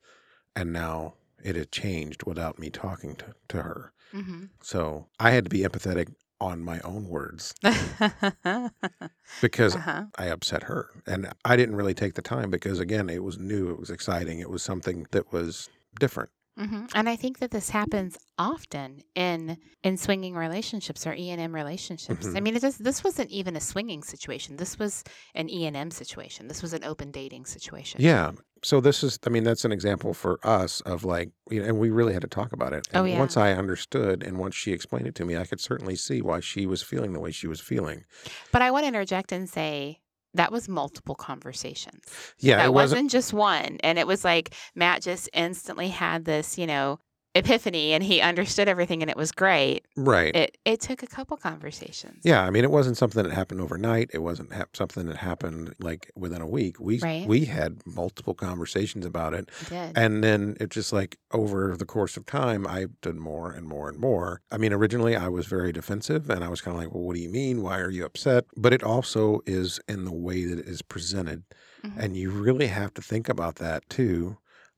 [0.57, 3.93] and now it had changed without me talking to, to her.
[4.13, 7.55] Hmm So I had to be empathetic on my own words
[9.41, 10.05] because uh-huh.
[10.19, 10.91] I upset her.
[11.07, 14.41] And I didn't really take the time because, again, it was new, it was exciting,
[14.41, 15.69] it was something that was
[16.01, 16.31] different.
[16.57, 21.41] Hmm And I think that this happens often in in swinging relationships or E and
[21.41, 22.27] M relationships.
[22.27, 22.43] I Mhm.
[22.43, 24.57] mean, it does, this wasn't even a swinging situation.
[24.57, 25.03] This was
[25.35, 26.49] an E and M situation.
[26.49, 28.01] This was an open dating situation.
[28.01, 28.33] Yeah.
[28.65, 31.79] So this is, I mean, that's an example for us of like, you know, and
[31.79, 32.87] we really had to talk about it.
[32.93, 33.19] And Oh, yeah.
[33.19, 36.39] once I understood and once she explained it to me, I could certainly see why
[36.41, 38.05] she was feeling the way she was feeling.
[38.53, 39.99] But I want to interject and say
[40.35, 42.03] that was multiple conversations.
[42.39, 42.99] Yeah, that it wasn't.
[42.99, 43.79] wasn't just one.
[43.83, 46.99] And it was like Matt just instantly had this, you know,
[47.35, 49.87] epiphany and he understood everything and it was great.
[49.97, 50.35] Right.
[50.37, 52.21] It it took a couple conversations.
[52.25, 54.11] Yeah, I mean, it wasn't something that happened overnight.
[54.13, 56.79] It wasn't hap something that happened like within a week.
[56.79, 57.27] We Right.
[57.27, 59.99] we had multiple conversations about it, It did.
[59.99, 63.89] and then it just like over the course of time, I did more and more
[63.89, 64.43] and more.
[64.51, 67.17] I mean, originally I was very defensive, and I was kind of like, "Well, what
[67.17, 67.63] do you mean?
[67.63, 71.45] Why are you upset?" But it also is in the way that it is presented,
[71.85, 71.93] Mhm.
[71.97, 74.37] and you really have to think about that too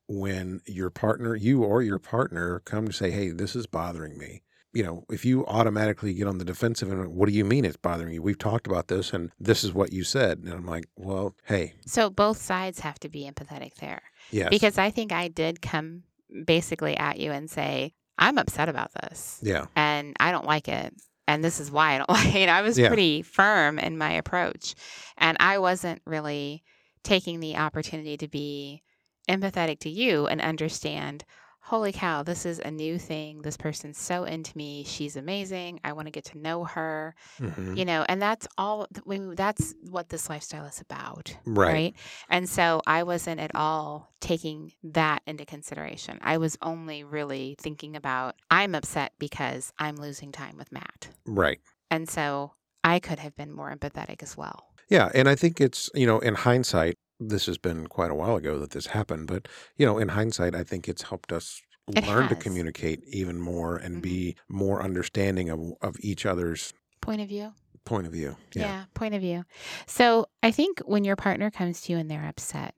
[0.09, 4.43] when your partner, you or your partner, come to say, "Hey, this is bothering me."
[4.77, 7.77] you know, if you automatically get on the defensive and what do you mean it's
[7.77, 8.21] bothering you?
[8.21, 10.39] We've talked about this and this is what you said.
[10.39, 14.03] And I'm like, well, hey, So both sides have to be empathetic there.
[14.33, 14.49] yes.
[14.51, 16.03] Because I think I did come
[16.45, 19.67] basically at you and say, I'm upset about this yeah.
[19.77, 20.93] and I don't like it.
[21.29, 22.49] And this is why I don't like it.
[22.49, 22.89] I was Yeah.
[22.89, 24.75] pretty firm in my approach.
[25.17, 26.65] And I wasn't really
[27.05, 28.83] taking the opportunity to be
[29.29, 31.25] empathetic to you and understand,
[31.61, 33.41] holy cow, this is a new thing.
[33.41, 34.85] This person's so into me.
[34.87, 35.81] She's amazing.
[35.83, 37.15] I want to get to know her.
[37.39, 37.77] Mhm.
[37.77, 38.87] You know, and that's all
[39.35, 41.35] that's what this lifestyle is about.
[41.47, 41.73] Right.
[41.73, 41.95] Right.
[42.29, 46.19] And so I wasn't at all taking that into consideration.
[46.21, 51.09] I was only really thinking about I'm upset because I'm losing time with Matt.
[51.27, 51.61] Right.
[51.91, 54.67] And so I could have been more empathetic as well.
[54.91, 55.11] Yeah.
[55.15, 58.59] And I think it's, you know, in hindsight, this has been quite a while ago
[58.59, 62.29] that this happened, but, you know, in hindsight, I think it's helped us It learn
[62.31, 64.03] to communicate even more and Mhm.
[64.03, 67.53] be more understanding of, of each other's Point of view?
[67.85, 68.37] point of view.
[68.55, 68.85] Yeah.
[68.95, 69.45] point of view.
[69.87, 72.75] So I think when your partner comes to you and they're upset,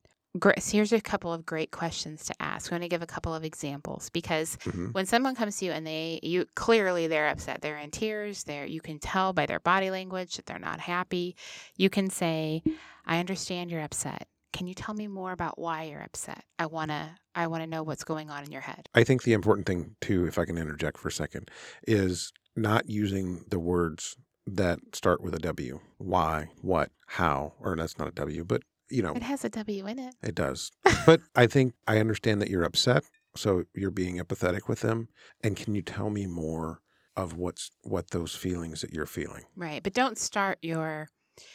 [0.58, 2.70] here's a couple of great questions to ask.
[2.72, 4.92] I'm going to give a couple of examples because Mhm.
[4.94, 8.66] when someone comes to you and they you clearly they're upset they're in tears they're
[8.66, 11.36] you can tell by their body language that they're not happy
[11.76, 12.62] you can say
[13.06, 16.90] i understand you're upset can you tell me more about why you're upset i want
[16.90, 19.66] to i want to know what's going on in your head I think the important
[19.66, 21.50] thing, too, if I can interject for a second,
[21.86, 25.80] is not using the words that start with a W.
[25.98, 29.86] Why, what, how, or that's not a W, but, you know, it has a w
[29.86, 30.70] in it it does.
[31.06, 33.04] But I think I understand that you're upset.
[33.36, 35.08] So you're being empathetic with them.
[35.42, 36.80] And can you tell me more
[37.16, 39.44] of what's what those feelings that you're feeling?
[39.56, 41.08] right but don't start your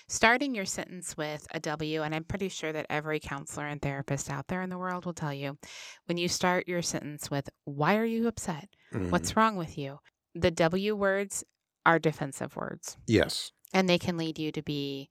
[0.08, 4.30] starting your sentence with a w and i'm pretty sure that every counselor and therapist
[4.30, 5.58] out there in the world will tell you
[6.06, 9.10] when you start your sentence with why are you upset Mhm.
[9.12, 10.00] what's wrong with you
[10.36, 11.44] the w words
[11.86, 13.52] are defensive words yes.
[13.74, 15.10] and they can lead you to be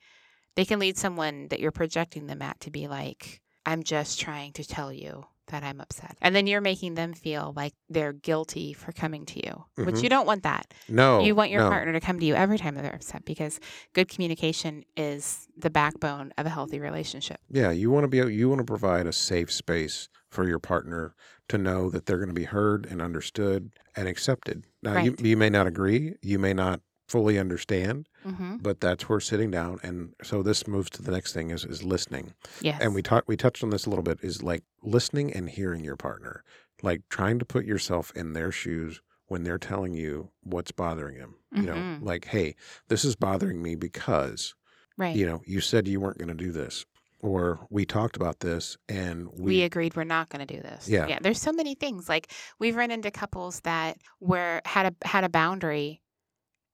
[0.57, 4.53] they can lead someone that you're projecting them at to be like i'm just trying
[4.53, 8.73] to tell you that i'm upset and then you're making them feel like they're guilty
[8.73, 10.03] for coming to you which Mhm.
[10.05, 11.21] you don't want that No.
[11.21, 11.71] you want your no.
[11.71, 13.59] partner to come to you every time they're upset because
[13.93, 18.49] good communication is the backbone of a healthy relationship Yeah, you want to be you
[18.49, 21.15] want to provide a safe space for your partner
[21.49, 24.65] to know that they're going to be heard and understood and accepted.
[24.83, 28.57] Now you you may not agree, you may not fully understand, mm-hmm.
[28.63, 31.83] but that's where sitting down and so this moves to the next thing is is
[31.83, 32.33] listening.
[32.61, 35.51] yes And we talked we touched on this a little bit is like listening and
[35.51, 36.45] hearing your partner.
[36.83, 41.35] Like trying to put yourself in their shoes when they're telling you what's bothering them.
[41.53, 42.05] You know, Mhm.
[42.05, 42.55] like, hey,
[42.89, 44.55] this is bothering me because
[44.97, 46.87] right you know, you said you weren't going to do this,
[47.21, 50.89] or we talked about this and we, we, agreed we're not going to do this.
[50.89, 51.07] Yeah.
[51.09, 51.19] Yeah.
[51.21, 52.09] There's so many things.
[52.09, 56.01] Like we've run into couples that were had a had a boundary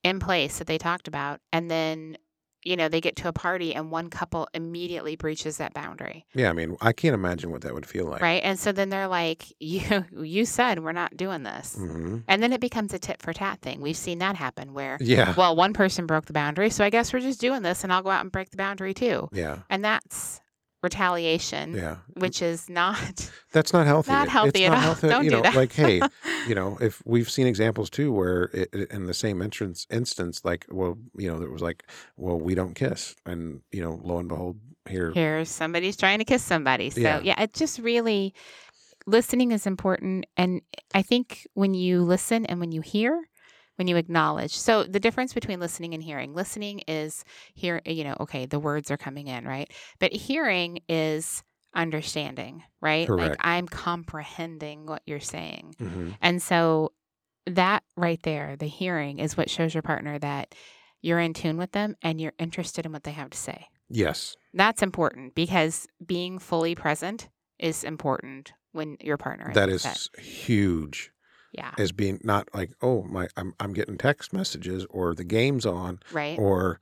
[0.06, 2.16] in place that they talked about, and then
[2.62, 6.50] you know they get to a party and one couple immediately breaches that boundary, yeah,
[6.50, 8.20] I mean, I can't imagine what that would feel like.
[8.22, 8.42] right?
[8.42, 12.52] And so then they're like, "You you said we're not doing this," hmm and then
[12.52, 13.80] it becomes a tit for tat thing.
[13.80, 14.98] We've seen that happen where.
[15.00, 17.92] Yeah, Well, one person broke the boundary, so I guess we're just doing this, and
[17.92, 19.28] I'll go out and break the boundary too.
[19.32, 20.40] yeah, And that's
[20.86, 21.96] retaliation, yeah.
[22.14, 24.12] which is not That's not healthy.
[24.12, 24.82] not healthy it's at not all.
[24.84, 25.54] healthy, Don't you do know, that.
[25.54, 26.00] like, hey,
[26.48, 30.44] you know, if we've seen examples too where it, it- in the same entrance instance,
[30.44, 31.84] like, well, you know, there was like,
[32.16, 34.56] well, we don't kiss, and you know, lo and behold,
[34.88, 36.90] here, Here's somebody's trying to kiss somebody.
[36.90, 37.20] So Yeah.
[37.22, 37.42] yeah.
[37.42, 38.32] it just really
[39.06, 40.26] listening is important.
[40.36, 40.60] And
[40.94, 43.20] I think when you listen and when you hear,
[43.76, 44.56] when you acknowledge.
[44.56, 46.34] So the difference between listening and hearing.
[46.34, 49.70] Listening is here, you know, okay, the words are coming in, right?
[49.98, 51.42] But hearing is
[51.74, 53.06] understanding, right?
[53.06, 53.30] Correct.
[53.30, 55.74] Like I'm comprehending what you're saying.
[55.78, 56.92] hmm And so
[57.46, 60.54] that right there, the hearing is what shows your partner that
[61.02, 63.66] you're in tune with them and you're interested in what they have to say.
[63.88, 71.12] yes, That's important because being fully present is important when your partner is that huge.
[71.56, 75.66] Yeah As being not like, oh my, I'm I'm getting text messages or the game's
[75.66, 76.80] on right or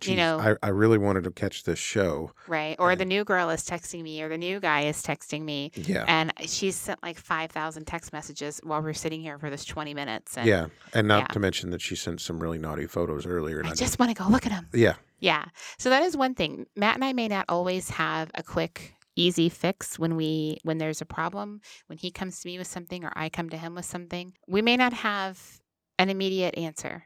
[0.00, 2.30] Geez, know- I, I really wanted to catch this show.
[2.46, 2.76] right?
[2.78, 2.98] Or Right.
[2.98, 6.04] the new girl is texting me, or the new guy is texting me, Yeah.
[6.06, 9.94] and she's sent like five thousand text messages while we're sitting here for this twenty
[9.94, 10.36] minutes.
[10.36, 10.66] And Yeah.
[10.94, 11.26] And not Yeah.
[11.28, 13.58] to mention that she sent some really naughty photos earlier.
[13.58, 14.68] and I I just want to go look at them.
[14.72, 14.96] yeah.
[15.20, 15.46] Yeah.
[15.78, 16.66] So that is one thing.
[16.76, 21.00] Matt and I may not always have a quick easy fix when we when there's
[21.00, 23.84] a problem, when he comes to me with something or I come to him with
[23.84, 24.34] something.
[24.46, 25.60] We may not have
[25.98, 27.04] an immediate answer.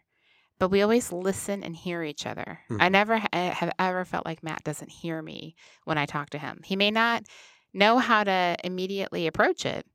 [0.58, 2.60] But we always listen and hear each other.
[2.78, 2.92] I Mhm.
[2.92, 6.38] never ha- eh, have ever felt like Matt doesn't hear me when I talk to
[6.38, 6.60] him.
[6.64, 7.24] He may not
[7.72, 9.86] know how to immediately approach it,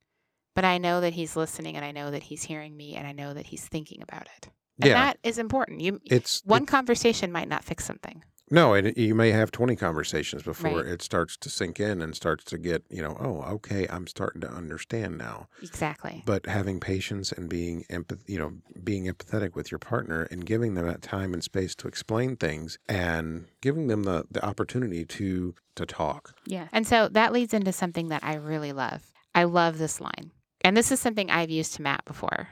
[0.56, 3.14] but I know that he's listening and I know that he's hearing me and I
[3.14, 4.50] know that he's thinking about it.
[4.82, 4.94] And Yeah.
[4.96, 5.80] that is important.
[5.80, 8.24] You It's one it- conversation might not fix something.
[8.50, 10.86] No, and you may have 20 conversations before Right.
[10.94, 14.42] it starts to sink in and starts to get, you know, oh, okay, I'm starting
[14.42, 15.48] to understand now.
[15.62, 16.24] Exactly.
[16.26, 20.74] But having patience and being empath, you know, being empathetic with your partner and giving
[20.76, 25.54] them that time and space to explain things and giving them the, the opportunity to
[25.76, 26.34] to talk.
[26.46, 26.68] Yeah.
[26.72, 29.04] And so that leads into something that I really love.
[29.36, 30.32] I love this line.
[30.62, 32.48] And this is something I've used to Matt before.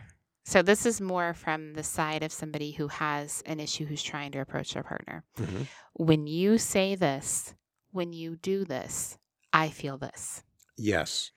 [0.46, 4.32] So this is more from the side of somebody who has an issue who's trying
[4.34, 5.24] to approach their partner.
[5.38, 5.68] Mhm.
[5.94, 7.56] When you say this,
[7.92, 9.18] when you do this,
[9.52, 10.44] I feel this.
[10.78, 11.32] Yes.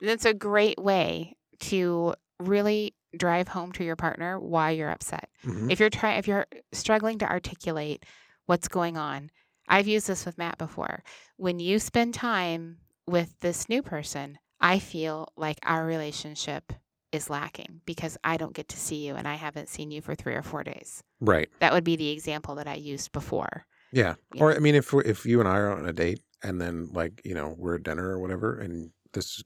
[0.00, 5.28] That's a great way to really drive home to your partner why you're upset.
[5.42, 5.70] Mhm.
[5.70, 8.04] If you're trying if you're struggling to articulate
[8.46, 9.30] what's going on,
[9.68, 11.02] I've used this with Matt before.
[11.36, 16.72] When you spend time with this new person, I feel like our relationship
[17.16, 20.14] is lacking because I don't get to see you and I haven't seen you for
[20.14, 21.02] 3 or 4 days.
[21.20, 21.48] Right.
[21.58, 23.66] That would be the example that I used before.
[23.92, 24.14] Yeah.
[24.34, 24.42] Yeah.
[24.42, 27.20] Or I mean, if if you and I are on a date and then like
[27.24, 29.42] you know we're at dinner or whatever, and this,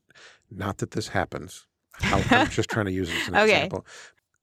[0.51, 1.67] not that this happens.
[1.93, 3.45] How, I'm just trying to use it as an Okay.
[3.45, 3.87] example.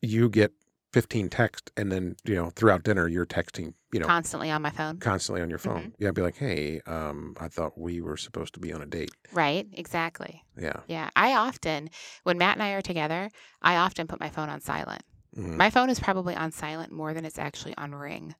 [0.02, 0.54] You get
[0.97, 4.71] 15 texts, and then you know throughout dinner you're texting, you know, Constantly on my
[4.71, 4.97] phone.
[4.97, 5.79] constantly on your phone.
[5.81, 5.89] Mm-hmm.
[5.99, 8.88] Yeah, I'd be like, hey, um, I thought we were supposed to be on a
[8.88, 9.12] date.
[9.31, 9.67] Right?
[9.73, 10.43] Exactly.
[10.60, 10.77] Yeah.
[10.88, 11.12] Yeah.
[11.15, 11.91] I often
[12.23, 13.29] when Matt and I are together,
[13.62, 15.03] I often put my phone on silent.
[15.38, 15.55] Mhm.
[15.55, 18.33] My phone is probably on silent more than it's actually on ring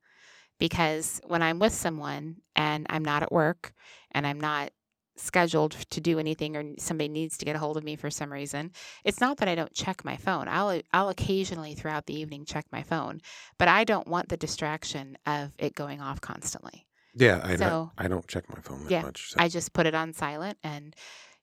[0.58, 3.72] because when I'm with someone and I'm not at work
[4.12, 4.72] and I'm not
[5.20, 8.32] scheduled to do anything or somebody needs to get a hold of me for some
[8.32, 8.72] reason,
[9.04, 10.48] it's not that I don't check my phone.
[10.48, 13.22] I'll I'll occasionally throughout the evening check my phone,
[13.58, 16.86] but I don't want the distraction of it going off constantly.
[17.16, 17.42] Yeah.
[17.44, 19.32] I, So- I, I don't check my phone that Yeah, much.
[19.32, 19.36] So.
[19.40, 20.96] I just put it on silent and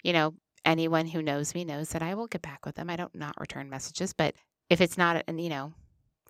[0.03, 0.35] you know,
[0.65, 2.91] anyone who knows me knows that I will get back with them.
[2.91, 4.35] I don't not return messages, but
[4.71, 5.73] if it's not an, you know,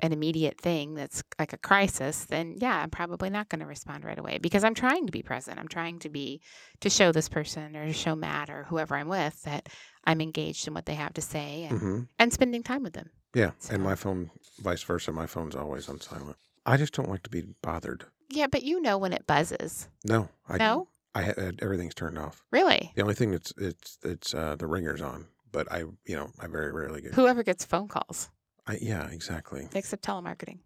[0.02, 4.04] an immediate thing that's like a crisis, then yeah, I'm probably not going to respond
[4.04, 5.58] right away because I'm trying to be present.
[5.58, 6.40] I'm trying to be
[6.80, 9.68] to show this person or to show Matt or whoever I'm with that
[10.04, 13.10] I'm engaged in what they have to say and, hmm and spending time with them.
[13.34, 13.52] Yeah.
[13.58, 14.30] So- And my phone,
[14.60, 15.12] vice versa.
[15.12, 16.36] My phone's always on silent.
[16.66, 18.04] I just don't like to be bothered.
[18.30, 19.88] Yeah, but you know when it buzzes.
[20.04, 20.28] No.
[20.48, 20.88] I, no?
[21.14, 22.42] I had everything's turned off.
[22.50, 22.90] Really?
[22.96, 26.48] The only thing that's it's it's uh, the ringer's on, but I you know I
[26.48, 27.14] very rarely get.
[27.14, 28.30] Whoever gets phone calls,
[28.66, 29.68] I, yeah, exactly.
[29.74, 30.58] except telemarketing.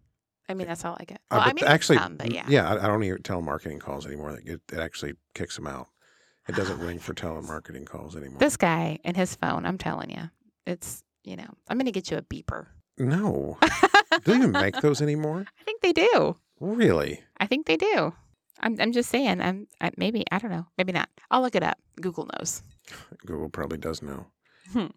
[0.47, 1.21] I mean, that's all I get.
[1.29, 2.45] Uh, Well, I mean, actually, some, but yeah.
[2.47, 4.39] yeah, I, I don't even telemarketing calls anymore.
[4.43, 5.87] It, it actually kicks them out.
[6.47, 8.39] It doesn't ring for telemarketing calls anymore.
[8.39, 10.31] This guy and his phone, I'm telling you,
[10.65, 12.65] it's, you know, I'm going to get you a beeper.
[12.97, 13.57] no,
[14.23, 15.45] do they even make those anymore?
[15.59, 16.35] I think they do.
[16.59, 17.21] Really?
[17.37, 18.13] I think they do.
[18.61, 19.39] I'm, I'm just saying.
[19.39, 20.65] I'm I, maybe I don't know.
[20.77, 21.07] Maybe not.
[21.31, 21.77] I'll look it up.
[22.01, 22.63] Google knows.
[23.25, 24.25] Google probably does know.
[24.73, 24.87] Hmm.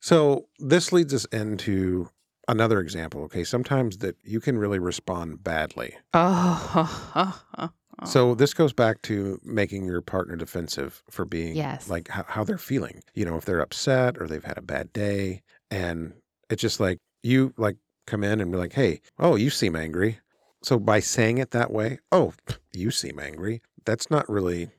[0.00, 2.08] So this leads us into
[2.48, 3.22] another example.
[3.24, 5.94] Okay, sometimes that you can really respond badly.
[6.14, 7.70] Oh,
[8.04, 11.88] So this goes back to making your partner defensive for being Yes.
[11.88, 13.00] like how, how they're feeling.
[13.14, 16.14] You know, if they're upset or they've had a bad day, and
[16.50, 17.76] it's just like you like
[18.08, 20.18] come in and be like, "Hey, oh, you seem angry."
[20.64, 22.32] So by saying it that way, "Oh,
[22.72, 24.70] you seem angry," that's not really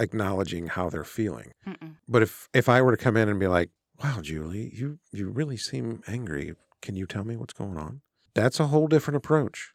[0.00, 1.52] acknowledging how they're feeling.
[1.66, 1.96] Mm-mm.
[2.08, 3.70] But if if I were to come in and be like,
[4.02, 6.54] "Wow, Julie, you you really seem angry.
[6.82, 8.02] Can you tell me what's going on?"
[8.34, 9.72] That's a whole different approach.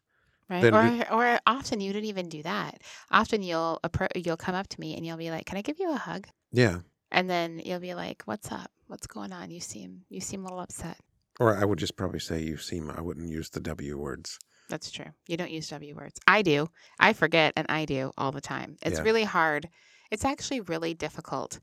[0.50, 0.64] right?
[0.72, 2.80] Or, or often you don't even do that.
[3.10, 5.78] Often you'll appro- you'll come up to me and you'll be like, "Can I give
[5.78, 6.78] you a hug?" Yeah.
[7.10, 8.70] And then you'll be like, "What's up?
[8.86, 9.50] What's going on?
[9.50, 10.96] You seem you seem a little upset."
[11.40, 14.38] Or I would just probably say you seem I wouldn't use the W words.
[14.70, 15.12] That's true.
[15.26, 16.18] You don't use W words.
[16.26, 16.68] I do.
[16.98, 18.76] I forget and I do all the time.
[18.82, 19.04] It's Yeah.
[19.04, 19.68] really hard.
[20.10, 21.60] It's actually really difficult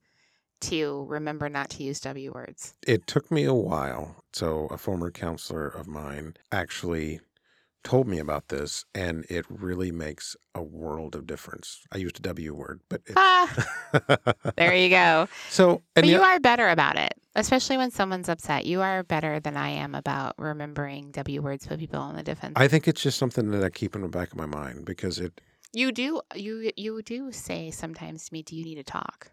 [0.69, 2.73] to remember not to use W words.
[2.85, 4.23] It took me a while.
[4.33, 7.19] So a former counselor of mine actually
[7.83, 11.81] told me about this and it really makes a world of difference.
[11.91, 13.47] I used a W word, but it, Ah,
[14.57, 15.27] there you go.
[15.49, 18.65] so But you the- are better about it, especially when someone's upset.
[18.65, 22.53] You are better than I am about remembering W words, put people on the defense.
[22.55, 25.19] I think it's just something that I keep in the back of my mind because
[25.19, 25.39] it
[25.71, 29.31] You do you you do say sometimes to me, "Do you need to talk?"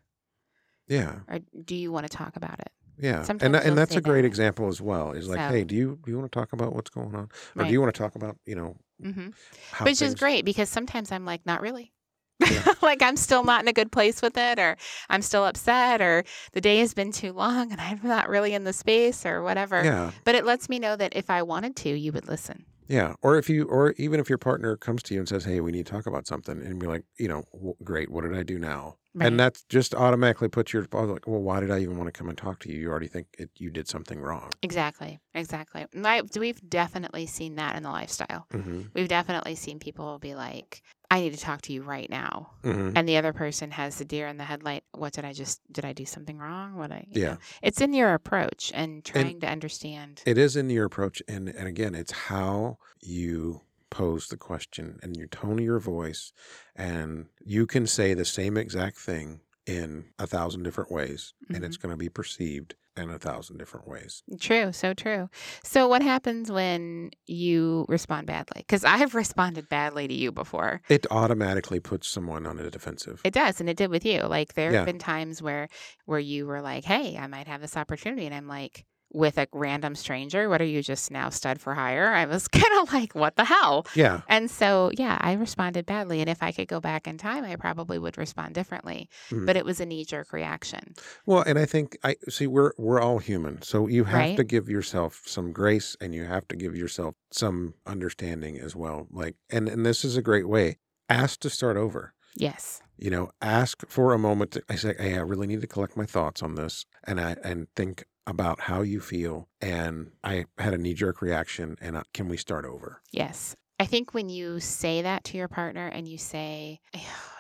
[0.92, 1.20] Yeah.
[1.28, 3.22] Or "Do you want to talk about it?" Yeah.
[3.22, 4.26] Sometimes and and that's a great that.
[4.28, 5.12] example as well.
[5.12, 7.24] Is like, So- hey, do you do you want to talk about what's going on?
[7.24, 7.66] Or Right.
[7.68, 9.30] do you want to talk about, you know, hmm
[9.72, 11.92] how Which is great because sometimes I'm like, not really.
[12.40, 12.62] Yeah.
[12.82, 14.76] like I'm still not in a good place with it, or
[15.08, 18.64] I'm still upset, or the day has been too long and I'm not really in
[18.64, 19.82] the space, or whatever.
[19.84, 20.10] Yeah.
[20.24, 22.66] But it lets me know that if I wanted to, you would listen.
[22.88, 23.14] Yeah.
[23.22, 25.72] Or if you, or even if your partner comes to you and says, hey, we
[25.72, 28.42] need to talk about something, and be like, you know, "W- great, what did I
[28.42, 28.96] do now?
[29.14, 29.26] Right.
[29.26, 32.28] And that's just automatically puts your, like, well, why did I even want to come
[32.30, 32.80] and talk to you?
[32.80, 34.50] You already think it, you did something wrong.
[34.62, 35.20] Exactly.
[35.34, 35.86] Exactly.
[36.02, 38.46] I, we've definitely seen that in the lifestyle.
[38.50, 40.82] hmm We've definitely seen people be like,
[41.12, 42.52] I need to talk to you right now.
[42.64, 44.82] hmm And the other person has the deer in the headlight.
[44.92, 46.74] What did I just, did I do something wrong?
[46.74, 47.32] What I, Yeah.
[47.32, 47.38] know?
[47.60, 50.22] It's in your approach and trying to understand.
[50.24, 51.22] It is in your approach.
[51.28, 53.60] And, and again, it's how you
[53.90, 56.32] pose the question and your tone of your voice.
[56.74, 61.76] And you can say the same exact thing in a thousand different ways, and it's
[61.76, 64.22] going to be perceived in a thousand different ways.
[64.40, 65.28] True, so true.
[65.64, 68.58] So, what happens when you respond badly?
[68.66, 70.82] Because I have responded badly to you before.
[70.88, 73.20] It automatically puts someone on a defensive.
[73.24, 74.22] It does, and it did with you.
[74.22, 74.78] Like there Yeah.
[74.78, 75.68] have been times where
[76.06, 79.46] where you were like, "Hey, I might have this opportunity," and I'm like, with a
[79.52, 82.08] random stranger, what are you just now stud for hire?
[82.12, 84.22] I was kind of like, "What the hell?" yeah.
[84.28, 87.56] And so, yeah, I responded badly, and if I could go back in time, I
[87.56, 89.08] probably would respond differently.
[89.30, 89.46] Mhm.
[89.46, 90.94] But it was a knee jerk reaction.
[91.26, 93.62] Well, and I think I see we're we're all human.
[93.62, 94.36] So you have Right.
[94.36, 99.06] to give yourself some grace and you have to give yourself some understanding as well.
[99.10, 100.78] Like and and this is a great way.
[101.08, 102.14] Ask to start over.
[102.34, 102.80] Yes.
[102.96, 105.96] You know, ask for a moment to I say, Hey, I really need to collect
[105.96, 110.74] my thoughts on this and I and think about how you feel and I had
[110.74, 113.02] a knee jerk reaction and uh, can we start over?
[113.12, 113.54] Yes.
[113.78, 116.80] I think when you say that to your partner and you say,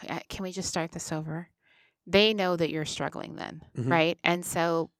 [0.08, 1.48] "Uh, Can we just start this over?
[2.06, 3.90] They know that you're struggling then, Mhm.
[3.90, 4.18] right?
[4.24, 4.90] And so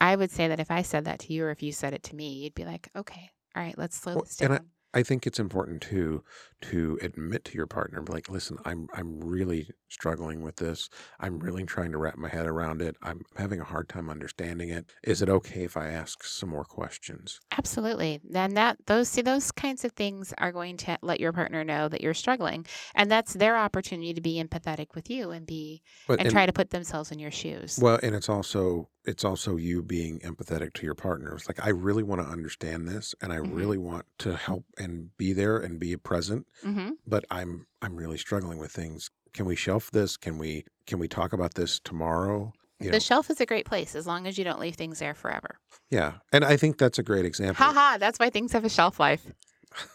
[0.00, 2.04] I would say that if I said that to you or if you said it
[2.04, 4.60] to me, you'd be like, Okay, all right, let's slow Well, this and
[5.00, 6.24] I- think it's important too
[6.62, 10.88] to admit to your partner, like, listen, I'm I'm really struggling with this.
[11.20, 12.96] I'm really trying to wrap my head around it.
[13.02, 14.90] I'm having a hard time understanding it.
[15.04, 17.38] Is it okay if I ask some more questions?
[17.56, 18.20] Absolutely.
[18.28, 21.88] Then that those see those kinds of things are going to let your partner know
[21.88, 22.66] that you're struggling.
[22.94, 26.46] And that's their opportunity to be empathetic with you and be But and and- try
[26.46, 27.78] to put themselves in your shoes.
[27.80, 31.34] well, and it's also it's also you being empathetic to your partner.
[31.34, 33.54] It's like I really want to understand this, and I Mhm.
[33.56, 36.46] really want to help and be there and be present.
[36.62, 39.10] hmm But I'm I'm really struggling with things.
[39.32, 40.16] Can we shelf this?
[40.16, 42.52] Can we can we talk about this tomorrow?
[42.80, 44.98] You The know, shelf is a great place as long as you don't leave things
[44.98, 45.58] there forever.
[45.90, 47.64] yeah, and I think that's a great example.
[47.64, 49.24] Haha, that's why things have a shelf life.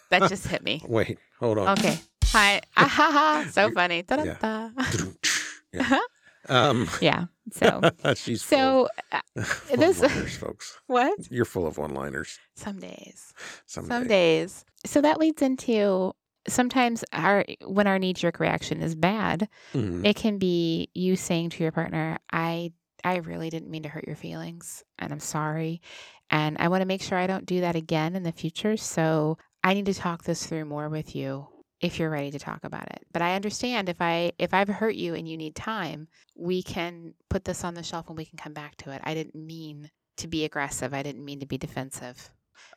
[0.09, 0.81] That just hit me.
[0.87, 1.77] Wait, hold on.
[1.77, 1.99] Okay.
[2.25, 2.61] Hi.
[2.77, 3.45] Ah, ha, ha.
[3.51, 3.97] So funny.
[3.97, 4.01] yeah.
[4.07, 4.69] Da-da-da.
[5.73, 5.99] yeah.
[6.51, 7.25] Um, Yeah.
[7.53, 7.81] So,
[8.15, 10.79] she's so uh, of, full this- one-liners, folks.
[10.87, 11.31] what?
[11.31, 12.37] You're full of one-liners.
[12.55, 13.33] Some days.
[13.65, 13.87] Someday.
[13.89, 14.65] Some days.
[14.85, 16.13] So that leads into
[16.47, 20.05] sometimes our when our knee jerk reaction is bad, Mhm.
[20.05, 22.73] it can be you saying to your partner, I
[23.03, 25.81] I really didn't mean to hurt your feelings and I'm sorry.
[26.29, 28.77] And I want to make sure I don't do that again in the future.
[28.77, 31.47] So I need to talk this through more with you
[31.81, 33.05] if you're ready to talk about it.
[33.11, 37.13] But I understand if I if I've hurt you and you need time, we can
[37.29, 39.01] put this on the shelf and we can come back to it.
[39.03, 40.93] I didn't mean to be aggressive.
[40.93, 42.29] I didn't mean to be defensive.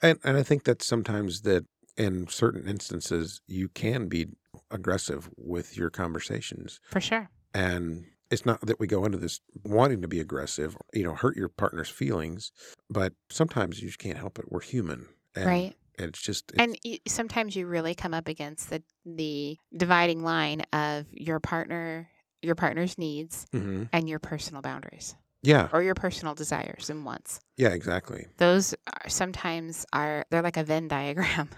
[0.02, 4.26] And and I think that sometimes that in certain instances you can be
[4.70, 7.28] aggressive with your conversations, For sure.
[7.52, 11.36] and it's not that we go into this wanting to be aggressive, you know, hurt
[11.36, 12.50] your partner's feelings,
[12.90, 14.46] but sometimes you just can't help it.
[14.50, 15.74] We're human, and right.
[15.98, 16.76] And it's just it's, and
[17.06, 22.08] sometimes you really come up against the the dividing line of your partner
[22.42, 23.88] your partner's needs Mhm.
[23.92, 28.26] and your personal boundaries yeah, or your personal desires and wants yeah, exactly.
[28.38, 31.48] those are sometimes are they're like a venn diagram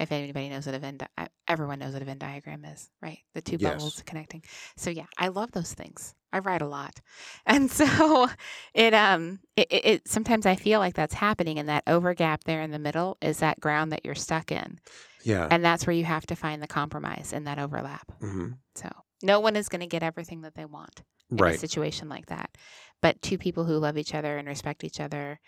[0.00, 3.18] if anybody knows what a venn di- everyone knows what a venn diagram is right?
[3.34, 3.74] The two Yes.
[3.74, 4.42] bubbles connecting.
[4.76, 6.14] So yeah i love those things.
[6.32, 7.00] I write a lot.
[7.46, 8.28] And so
[8.74, 12.62] it um it, it, it sometimes i feel like that's happening and that overgap there
[12.62, 14.78] in the middle is that ground that you're stuck in.
[15.24, 18.10] Yeah, and that's where you have to find the compromise in that overlap.
[18.20, 18.88] hmm So
[19.22, 22.56] no one is going to get everything that they want in a situation like that.
[23.02, 25.40] But two people who love each other and respect each other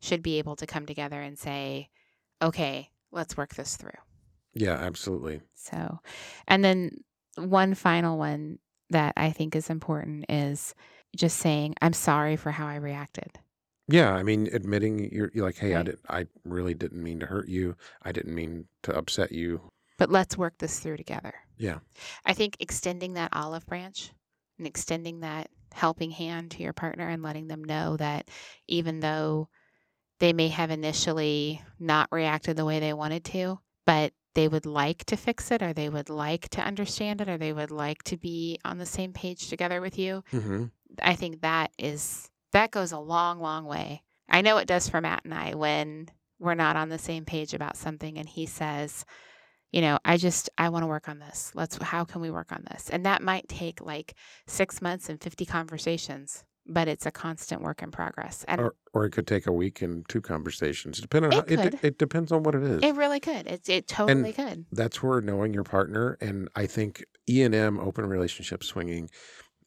[0.00, 1.88] should be able to come together and say,
[2.42, 3.90] okay, let's work this through.
[4.54, 5.40] Yeah, absolutely.
[5.54, 5.98] So,
[6.48, 7.04] and then
[7.36, 8.58] one final one
[8.90, 10.74] that I think is important is
[11.16, 13.38] just saying, I'm sorry for how I reacted.
[13.88, 15.86] Yeah, I mean, admitting you're, you're like, hey, I Right.
[15.86, 17.76] did, I really didn't mean to hurt you.
[18.02, 19.60] I didn't mean to upset you.
[19.98, 21.34] but let's work this through together.
[21.58, 21.80] Yeah.
[22.24, 24.12] I think extending that olive branch
[24.58, 28.28] and extending that helping hand to your partner and letting them know that
[28.66, 29.48] even though
[30.20, 35.04] they may have initially not reacted the way they wanted to, but they would like
[35.06, 38.16] to fix it or they would like to understand it or they would like to
[38.16, 40.22] be on the same page together with you.
[40.32, 40.66] Mm-hmm.
[41.02, 44.02] I think that is that goes a long, long way.
[44.28, 46.08] I know it does for Matt and I when
[46.38, 49.04] we're not on the same page about something and he says,
[49.72, 51.52] you know, I just I want to work on this.
[51.54, 52.88] Let's how can we work on this?
[52.90, 54.14] And that might take like
[54.46, 58.44] 6 months and 50 conversations, but it's a constant work in progress.
[58.48, 61.64] And Or, or it could take a week and two conversations, depending on It how,
[61.66, 62.82] it, it depends on what it is.
[62.82, 63.46] it really could.
[63.46, 64.64] It it totally could.
[64.72, 69.10] That's where knowing your partner and I think E and M open relationship swinging,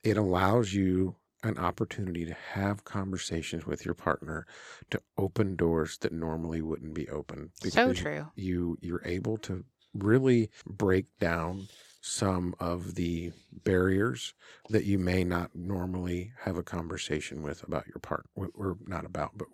[0.03, 4.47] it allows you an opportunity to have conversations with your partner
[4.89, 7.51] to open doors that normally wouldn't be open.
[7.67, 8.27] So true.
[8.35, 11.67] You you're able to really break down
[12.05, 13.31] some of the
[13.63, 14.33] barriers
[14.69, 19.31] that you may not normally have a conversation with about your partner or not about
[19.37, 19.47] but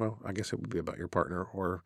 [0.00, 1.82] well i guess it would be about your partner or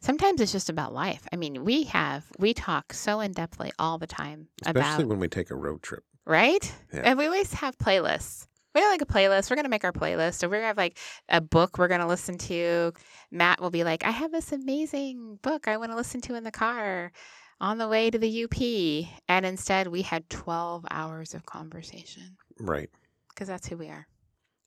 [0.00, 1.26] Sometimes it's just about life.
[1.32, 5.18] I mean, we have we talk so in depthly all the time especially about when
[5.18, 6.72] we take a road trip right?
[6.92, 7.02] Yeah.
[7.04, 8.46] And we always have playlists.
[8.74, 9.50] We have like a playlist.
[9.50, 10.34] We're gonna make our playlist.
[10.34, 10.98] So we're gonna have like
[11.28, 12.92] a book we're gonna listen to.
[13.30, 16.44] Matt will be like, I have this amazing book I want to listen to in
[16.44, 17.12] the car
[17.60, 19.08] on the way to the UP.
[19.28, 22.36] And instead we had twelve hours of conversation.
[22.60, 22.90] right
[23.30, 24.06] Because that's who we are.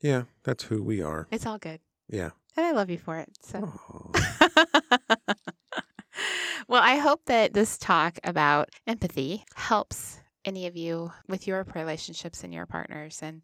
[0.01, 1.79] yeah that's who we are It's all good.
[2.09, 3.29] yeah And I love you for it.
[3.41, 3.59] So
[6.67, 12.43] well, I hope that this talk about empathy helps any of you with your relationships
[12.43, 13.43] and your partners and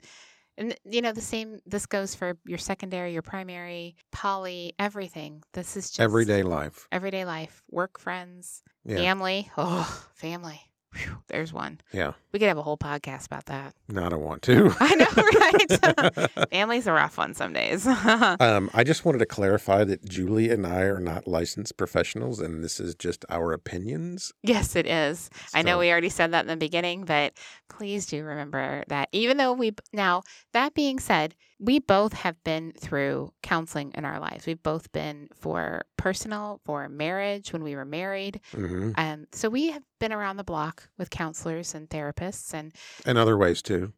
[0.58, 5.44] and you know the same this goes for your secondary, your primary, poly, everything.
[5.54, 9.52] This is just everyday life everyday life, work friends, yeah family.
[9.58, 10.62] Oh, family.
[10.96, 11.82] Whew, there's one.
[11.92, 13.74] yeah We could have a whole podcast about that.
[13.90, 15.08] no, i don't want to I know,
[15.40, 16.50] right?
[16.52, 17.86] Family's a rough one some days.
[18.40, 22.64] um, I just wanted to clarify that Julie and I are not licensed professionals, and
[22.64, 24.32] this is just our opinions.
[24.44, 25.30] yes, it is.
[25.54, 27.34] I know we already said that in the beginning, but
[27.70, 30.24] please do remember that even though we, now,
[30.54, 34.46] that being said, we both have been through counseling in our lives.
[34.46, 38.42] We've both been for personal, for marriage when we were married.
[38.52, 42.74] hmm Um, so we have been around the block with counselors and therapists and,
[43.06, 43.94] and other ways too.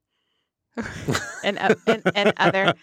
[1.44, 2.76] and, uh, and, and other,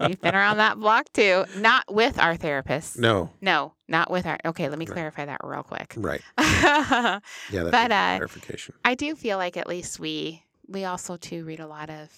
[0.00, 2.98] we've been around that block too, not with our therapists.
[2.98, 4.92] no, No, not with our, okay, let me Right.
[4.92, 5.94] clarify that real quick.
[5.96, 6.20] right?
[7.50, 8.74] Yeah, But, uh, clarification.
[8.84, 12.10] I do feel like at least we, we also too read a lot of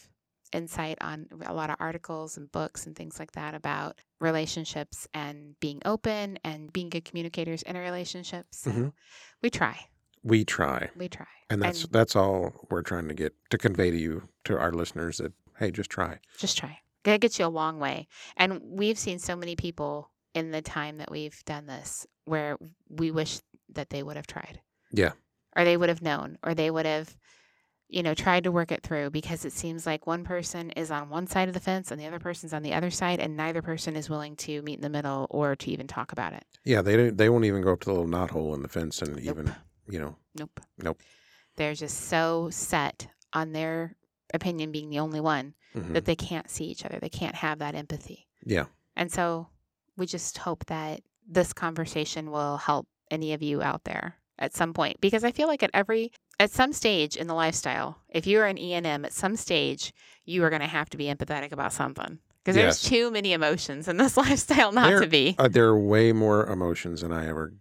[0.52, 5.58] insight on a lot of articles and books and things like that about relationships and
[5.60, 8.46] being open and being good communicators in a relationship.
[8.52, 8.92] So Mhm.
[9.42, 9.88] we try,
[10.24, 11.26] We try, we try.
[11.50, 14.72] and that's and- that's all we're trying to get to convey to you, to our
[14.72, 16.20] listeners, that hey, just try.
[16.38, 16.80] Just try.
[17.04, 18.06] That gets you a long way.
[18.36, 23.10] And we've seen so many people in the time that we've done this where we
[23.10, 23.40] wish
[23.70, 24.60] that they would have tried.
[24.92, 25.12] Yeah.
[25.56, 27.16] Or they would have known, or they would have,
[27.88, 31.08] you know, tried to work it through because it seems like one person is on
[31.08, 33.62] one side of the fence and the other person's on the other side, and neither
[33.62, 36.44] person is willing to meet in the middle or to even talk about it.
[36.64, 37.16] Yeah, they don't.
[37.16, 39.54] They won't even go up to the little knot hole in the fence and even
[39.88, 40.16] you know.
[40.38, 40.60] Nope.
[40.82, 41.00] Nope.
[41.56, 43.96] They're just so set on their
[44.32, 45.94] opinion being the only one mhm.
[45.94, 46.98] that they can't see each other.
[47.00, 48.28] They can't have that empathy.
[48.44, 48.66] Yeah,
[48.96, 49.48] And so
[49.96, 54.72] we just hope that this conversation will help any of you out there at some
[54.72, 58.46] point because I feel like at every at some stage in the lifestyle, if you're
[58.46, 59.92] an ENM at some stage,
[60.24, 63.88] you are going to have to be empathetic about something because there's too many emotions
[63.88, 65.34] in this lifestyle not There- to be.
[65.38, 67.54] uh, there are way more emotions than I ever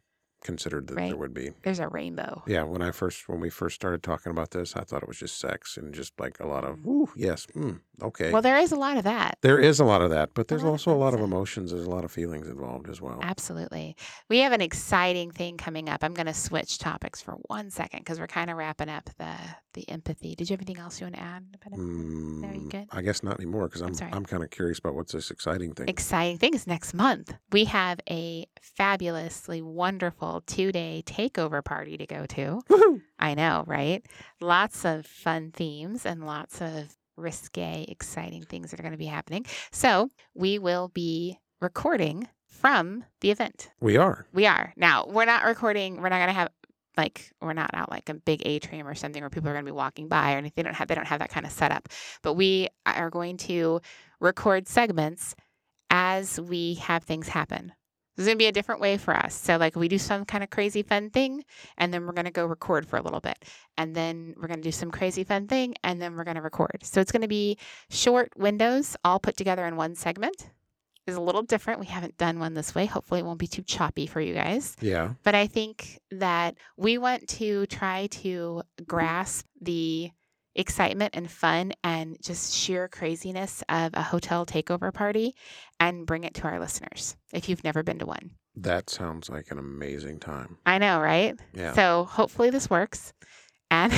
[0.44, 1.10] considered that Right.
[1.10, 1.52] there would be.
[1.64, 2.44] There's a rainbow.
[2.48, 5.18] Yeah, when I first when we first started talking about this, I thought it was
[5.18, 8.32] just sex and just like a lot of woo, yes, mm, okay.
[8.32, 9.38] Well, there is a lot of that.
[9.42, 11.72] there is a lot of that, but there's of also a lot of emotions.
[11.72, 13.20] There's a lot of feelings involved as well.
[13.22, 13.96] Absolutely.
[14.30, 16.04] We have an exciting thing coming up.
[16.04, 19.34] I'm going to switch topics for one second because we're kind of wrapping up the
[19.74, 20.34] the empathy.
[20.36, 21.44] Did you have anything else you want to add?
[21.54, 21.78] about?
[21.78, 22.88] No, you Mm, good?
[22.92, 24.14] I guess not anymore because I'm I'm.
[24.14, 25.88] I'm kind of curious about what's this exciting thing.
[25.88, 27.34] exciting things next month.
[27.52, 32.62] We have a fabulously wonderful two day takeover party to go to.
[32.70, 33.02] Woohoo!
[33.20, 34.06] I know, right?
[34.42, 39.06] Lots of fun themes and lots of risque, exciting things that are going to be
[39.06, 39.46] happening.
[39.72, 43.70] So we will be recording from the event.
[43.80, 44.28] We are.
[44.34, 44.74] We are.
[44.78, 46.50] Now, we're not recording, we're not going to have
[46.96, 49.72] like we're not out like a big atrium or something where people are going to
[49.72, 50.54] be walking by or anything.
[50.56, 51.90] They don't have they don't have that kind of setup.
[52.24, 53.82] But we are going to
[54.20, 55.36] record segments
[55.90, 57.72] as we have things happen.
[58.18, 59.36] There's going to be a different way for us.
[59.36, 61.46] So, like, we do some kind of crazy fun thing,
[61.78, 63.38] and then we're going to go record for a little bit.
[63.78, 66.42] And then we're going to do some crazy fun thing, and then we're going to
[66.42, 66.80] record.
[66.82, 67.58] So, it's going to be
[67.90, 70.50] short windows all put together in one segment.
[71.06, 71.80] Is a little different.
[71.80, 72.86] We haven't done one this way.
[72.86, 74.76] Hopefully, it won't be too choppy for you guys.
[74.82, 75.14] Yeah.
[75.24, 80.12] But I think that we want to try to grasp the
[80.58, 85.36] excitement and fun and just sheer craziness of a hotel takeover party
[85.80, 88.32] and bring it to our listeners if you've never been to one.
[88.56, 90.58] That sounds like an amazing time.
[90.66, 91.40] I know, right?
[91.54, 91.74] Yeah.
[91.74, 93.14] So hopefully this works.
[93.70, 93.94] And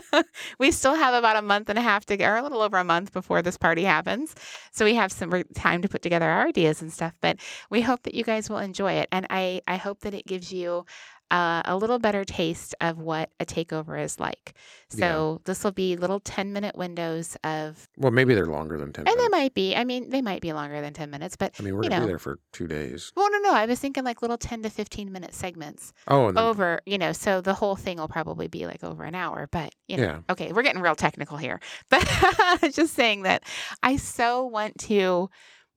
[0.58, 2.84] we still have about a month and a half to or a little over a
[2.84, 4.34] month before this party happens.
[4.72, 7.12] So we have some time to put together our ideas and stuff.
[7.20, 7.38] But
[7.70, 9.08] we hope that you guys will enjoy it.
[9.10, 10.86] And I, I hope that it gives you
[11.30, 14.54] uh, a little better taste of what a takeover is like.
[14.88, 19.06] So this will be little 10 minute windows of, well, maybe they're longer than 10
[19.06, 21.62] and they might be, I mean, they might be longer than 10 minutes, but I
[21.62, 23.12] mean, we're going to be there for two days.
[23.16, 26.42] well, no, no, I was thinking like little 10 to 15 minute segments Oh, then,
[26.42, 29.72] over, you know, so the whole thing will probably be like over an hour, but
[29.86, 30.18] you know, Yeah.
[30.30, 31.60] okay, we're getting real technical here.
[31.90, 32.04] But
[32.72, 33.44] just saying that
[33.82, 35.30] I so want to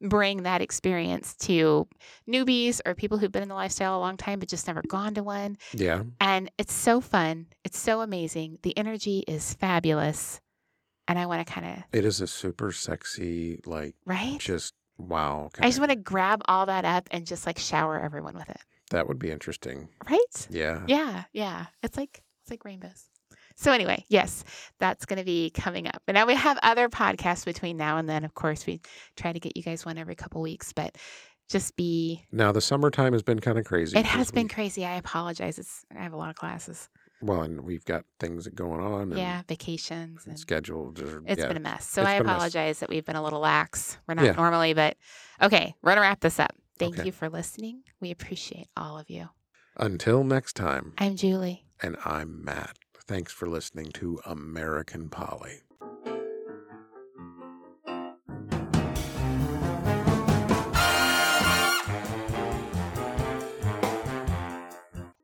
[0.03, 1.87] bring that experience to
[2.29, 5.13] newbies or people who've been in the lifestyle a long time but just never gone
[5.15, 5.57] to one.
[5.73, 6.03] yeah.
[6.19, 7.47] And it's so fun.
[7.63, 8.59] It's so amazing.
[8.63, 10.41] The energy is fabulous.
[11.07, 14.39] And I want to kind of, It is a super sexy, like, right?
[14.39, 15.49] just wow.
[15.59, 18.59] I just want to grab all that up and just like shower everyone with it.
[18.91, 19.89] That would be interesting.
[20.09, 20.47] Right?
[20.49, 20.83] Yeah.
[20.87, 21.65] Yeah, yeah.
[21.81, 23.05] It's like it's like rainbows.
[23.55, 24.43] So anyway, yes,
[24.79, 26.01] that's going to be coming up.
[26.07, 28.23] And now we have other podcasts between now and then.
[28.23, 28.81] Of course, we
[29.15, 30.95] try to get you guys one every couple weeks, but
[31.49, 32.23] just be.
[32.31, 33.97] Now, the summertime has been kind of crazy.
[33.97, 34.85] It has been crazy.
[34.85, 35.59] I apologize.
[35.59, 36.89] It's I have a lot of classes.
[37.21, 39.03] well, and we've got things going on.
[39.11, 40.25] And, Yeah, vacations.
[40.27, 40.99] and scheduled.
[40.99, 41.47] or- it's yeah.
[41.47, 41.87] been a mess.
[41.87, 42.35] So It's I been a mess.
[42.35, 43.97] apologize that we've been a little lax.
[44.07, 44.31] We're not Yeah.
[44.33, 44.97] normally, but
[45.41, 46.53] okay, we're gonna wrap this up.
[46.79, 47.05] Thank Okay.
[47.05, 47.83] you for listening.
[48.01, 49.29] We appreciate all of you.
[49.77, 51.65] Until next time, I'm Julie.
[51.81, 52.77] and I'm Matt.
[53.05, 55.63] Thanks for listening to American Polly.